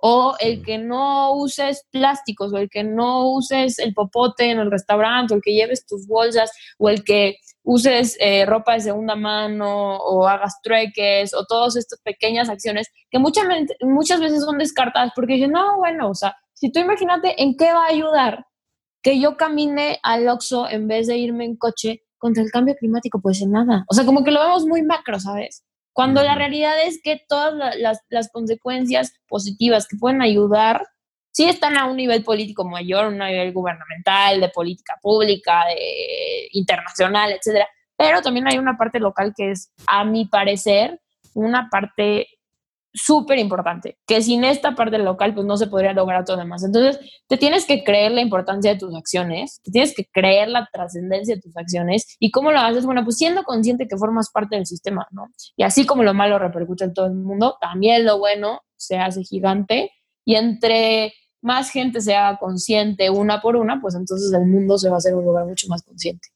o 0.01 0.37
el 0.38 0.62
que 0.64 0.79
no 0.79 1.33
uses 1.35 1.85
plásticos 1.90 2.53
o 2.53 2.59
el 2.59 2.68
que 2.71 2.85
no 2.85 3.31
uses 3.33 3.79
el 3.79 3.94
popote 3.94 4.51
en 4.51 4.59
el 4.59 4.71
restaurante 4.71 5.35
o 5.35 5.37
el 5.37 5.42
que 5.42 5.55
lleves 5.55 5.87
tus 5.87 6.07
bolsas 6.07 6.53
o 6.79 6.88
el 6.88 7.03
que 7.03 7.37
uses 7.64 8.16
eh, 8.21 8.47
ropa 8.47 8.75
de 8.75 8.81
segunda 8.81 9.16
mano 9.16 9.97
o 9.97 10.27
hagas 10.29 10.61
trueques 10.62 11.35
o 11.35 11.44
todas 11.47 11.77
estas 11.77 12.01
pequeñas 12.03 12.49
acciones 12.49 12.88
que 13.11 13.18
muchas, 13.18 13.47
muchas 13.81 14.21
veces 14.21 14.44
son 14.44 14.59
descartadas 14.59 15.12
porque 15.14 15.35
dicen, 15.35 15.53
no, 15.53 15.79
bueno, 15.79 16.11
o 16.11 16.14
sea, 16.14 16.37
si 16.59 16.73
tú 16.73 16.81
imagínate 16.81 17.40
en 17.40 17.57
qué 17.57 17.73
va 17.73 17.85
a 17.85 17.90
ayudar 17.90 18.47
que 19.03 19.21
yo 19.21 19.37
camine 19.37 20.01
al 20.03 20.29
Oxxo 20.29 20.68
en 20.68 20.88
vez 20.88 21.07
de 21.07 21.16
irme 21.16 21.44
en 21.44 21.57
coche 21.57 22.03
contra 22.18 22.42
el 22.42 22.51
cambio 22.51 22.75
climático, 22.75 23.21
pues 23.21 23.40
en 23.40 23.53
nada. 23.53 23.85
O 23.88 23.94
sea, 23.94 24.05
como 24.05 24.25
que 24.25 24.33
lo 24.33 24.40
vemos 24.40 24.66
muy 24.66 24.83
macro, 24.83 25.21
¿sabes? 25.21 25.64
Cuando 25.92 26.23
la 26.23 26.35
realidad 26.35 26.75
es 26.85 27.01
que 27.03 27.21
todas 27.29 27.55
las, 27.77 28.01
las 28.09 28.31
consecuencias 28.31 29.14
positivas 29.29 29.87
que 29.87 29.97
pueden 29.97 30.21
ayudar 30.21 30.85
sí 31.33 31.49
están 31.49 31.77
a 31.77 31.87
un 31.87 31.97
nivel 31.97 32.25
político 32.25 32.64
mayor, 32.64 33.07
un 33.07 33.18
nivel 33.18 33.53
gubernamental, 33.53 34.40
de 34.40 34.49
política 34.49 34.94
pública, 35.01 35.64
de 35.66 36.49
internacional, 36.53 37.31
etcétera. 37.31 37.68
Pero 37.97 38.21
también 38.23 38.49
hay 38.49 38.59
una 38.59 38.77
parte 38.77 38.99
local 38.99 39.33
que 39.37 39.53
es, 39.53 39.73
a 39.87 40.05
mi 40.05 40.27
parecer, 40.27 41.01
una 41.35 41.68
parte 41.71 42.27
súper 43.03 43.39
importante, 43.39 43.99
que 44.07 44.21
sin 44.23 44.45
esta 44.45 44.75
parte 44.75 44.99
local 44.99 45.35
pues 45.35 45.47
no 45.47 45.57
se 45.57 45.67
podría 45.67 45.93
lograr 45.93 46.25
todo 46.25 46.37
demás. 46.37 46.65
Entonces, 46.65 46.99
te 47.27 47.37
tienes 47.37 47.65
que 47.65 47.85
creer 47.85 48.13
la 48.13 48.21
importancia 48.21 48.73
de 48.73 48.79
tus 48.79 48.95
acciones, 48.95 49.61
te 49.63 49.71
tienes 49.71 49.95
que 49.95 50.07
creer 50.13 50.49
la 50.49 50.69
trascendencia 50.73 51.35
de 51.35 51.41
tus 51.41 51.57
acciones 51.57 52.17
y 52.19 52.31
cómo 52.31 52.53
lo 52.53 52.59
haces, 52.59 52.85
bueno, 52.85 53.05
pues 53.05 53.17
siendo 53.17 53.43
consciente 53.45 53.87
que 53.89 53.97
formas 53.97 54.31
parte 54.31 54.57
del 54.57 54.67
sistema, 54.67 55.07
¿no? 55.11 55.29
Y 55.57 55.63
así 55.63 55.87
como 55.87 56.03
lo 56.03 56.15
malo 56.15 56.39
repercute 56.39 56.85
en 56.85 56.95
todo 56.95 57.07
el 57.07 57.15
mundo, 57.15 57.57
también 57.61 58.05
lo 58.05 58.19
bueno 58.19 58.61
se 58.77 58.99
hace 58.99 59.23
gigante 59.23 59.91
y 60.25 60.37
entre 60.37 61.13
más 61.41 61.71
gente 61.71 62.01
sea 62.01 62.37
consciente 62.39 63.11
una 63.11 63.41
por 63.41 63.57
una, 63.57 63.81
pues 63.81 63.95
entonces 63.95 64.33
el 64.33 64.47
mundo 64.47 64.79
se 64.79 64.89
va 64.89 64.97
a 64.97 64.99
hacer 64.99 65.15
un 65.15 65.25
lugar 65.25 65.47
mucho 65.47 65.69
más 65.69 65.83
consciente. 65.83 66.29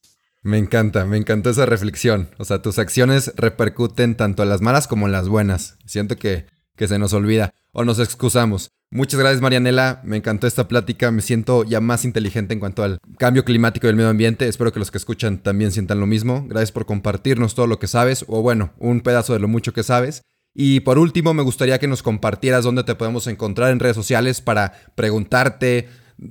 Me 0.44 0.58
encanta, 0.58 1.04
me 1.04 1.16
encantó 1.16 1.50
esa 1.50 1.66
reflexión. 1.66 2.30
O 2.38 2.44
sea, 2.44 2.62
tus 2.62 2.80
acciones 2.80 3.32
repercuten 3.36 4.16
tanto 4.16 4.42
en 4.42 4.48
las 4.48 4.60
malas 4.60 4.88
como 4.88 5.06
en 5.06 5.12
las 5.12 5.28
buenas. 5.28 5.78
Siento 5.86 6.16
que, 6.16 6.46
que 6.76 6.88
se 6.88 6.98
nos 6.98 7.12
olvida 7.12 7.54
o 7.72 7.84
nos 7.84 7.98
excusamos. 7.98 8.70
Muchas 8.90 9.18
gracias 9.18 9.40
Marianela, 9.40 10.02
me 10.04 10.18
encantó 10.18 10.46
esta 10.46 10.68
plática, 10.68 11.10
me 11.10 11.22
siento 11.22 11.64
ya 11.64 11.80
más 11.80 12.04
inteligente 12.04 12.52
en 12.52 12.60
cuanto 12.60 12.82
al 12.82 12.98
cambio 13.18 13.44
climático 13.44 13.86
del 13.86 13.96
medio 13.96 14.10
ambiente, 14.10 14.46
espero 14.46 14.70
que 14.70 14.78
los 14.78 14.90
que 14.90 14.98
escuchan 14.98 15.38
también 15.38 15.72
sientan 15.72 15.98
lo 15.98 16.06
mismo, 16.06 16.44
gracias 16.46 16.72
por 16.72 16.84
compartirnos 16.84 17.54
todo 17.54 17.66
lo 17.66 17.78
que 17.78 17.86
sabes, 17.86 18.26
o 18.28 18.42
bueno, 18.42 18.72
un 18.78 19.00
pedazo 19.00 19.32
de 19.32 19.38
lo 19.38 19.48
mucho 19.48 19.72
que 19.72 19.82
sabes, 19.82 20.22
Y 20.54 20.80
por 20.80 20.98
último, 20.98 21.32
me 21.32 21.42
gustaría 21.42 21.78
que 21.78 21.88
nos 21.88 22.02
compartieras 22.02 22.64
dónde 22.64 22.84
te 22.84 22.94
podemos 22.94 23.26
encontrar 23.26 23.70
en 23.70 23.80
redes 23.80 23.96
sociales 23.96 24.40
para 24.40 24.72
preguntarte, 24.94 25.88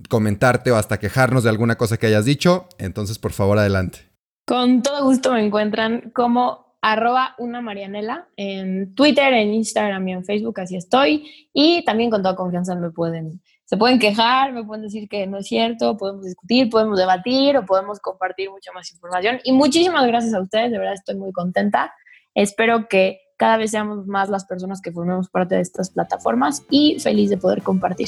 comentarte 0.09 0.71
o 0.71 0.75
hasta 0.75 0.99
quejarnos 0.99 1.43
de 1.43 1.49
alguna 1.49 1.75
cosa 1.75 1.97
que 1.97 2.07
hayas 2.07 2.25
dicho. 2.25 2.67
Entonces, 2.77 3.17
por 3.17 3.31
favor, 3.31 3.57
adelante. 3.57 4.11
Con 4.45 4.83
todo 4.83 5.03
gusto 5.05 5.33
me 5.33 5.45
encuentran 5.45 6.11
como 6.13 6.70
arroba 6.81 7.35
una 7.37 7.61
Marianela 7.61 8.27
en 8.35 8.93
Twitter, 8.95 9.33
en 9.33 9.53
Instagram 9.53 10.07
y 10.07 10.13
en 10.13 10.25
Facebook, 10.25 10.59
así 10.59 10.75
estoy. 10.75 11.49
Y 11.53 11.83
también 11.85 12.09
con 12.09 12.23
toda 12.23 12.35
confianza 12.35 12.75
me 12.75 12.89
pueden, 12.89 13.41
se 13.65 13.77
pueden 13.77 13.99
quejar, 13.99 14.51
me 14.51 14.63
pueden 14.63 14.83
decir 14.83 15.07
que 15.07 15.27
no 15.27 15.37
es 15.37 15.47
cierto, 15.47 15.95
podemos 15.97 16.25
discutir, 16.25 16.69
podemos 16.69 16.97
debatir 16.97 17.55
o 17.57 17.65
podemos 17.65 17.99
compartir 17.99 18.49
mucha 18.49 18.71
más 18.71 18.91
información. 18.91 19.39
Y 19.43 19.53
muchísimas 19.53 20.05
gracias 20.07 20.33
a 20.33 20.41
ustedes, 20.41 20.71
de 20.71 20.79
verdad 20.79 20.95
estoy 20.95 21.15
muy 21.15 21.31
contenta. 21.31 21.93
Espero 22.33 22.87
que 22.87 23.19
cada 23.37 23.57
vez 23.57 23.71
seamos 23.71 24.07
más 24.07 24.29
las 24.29 24.45
personas 24.45 24.81
que 24.81 24.91
formemos 24.91 25.29
parte 25.29 25.55
de 25.55 25.61
estas 25.61 25.89
plataformas 25.89 26.63
y 26.69 26.99
feliz 26.99 27.29
de 27.29 27.37
poder 27.37 27.61
compartir. 27.61 28.07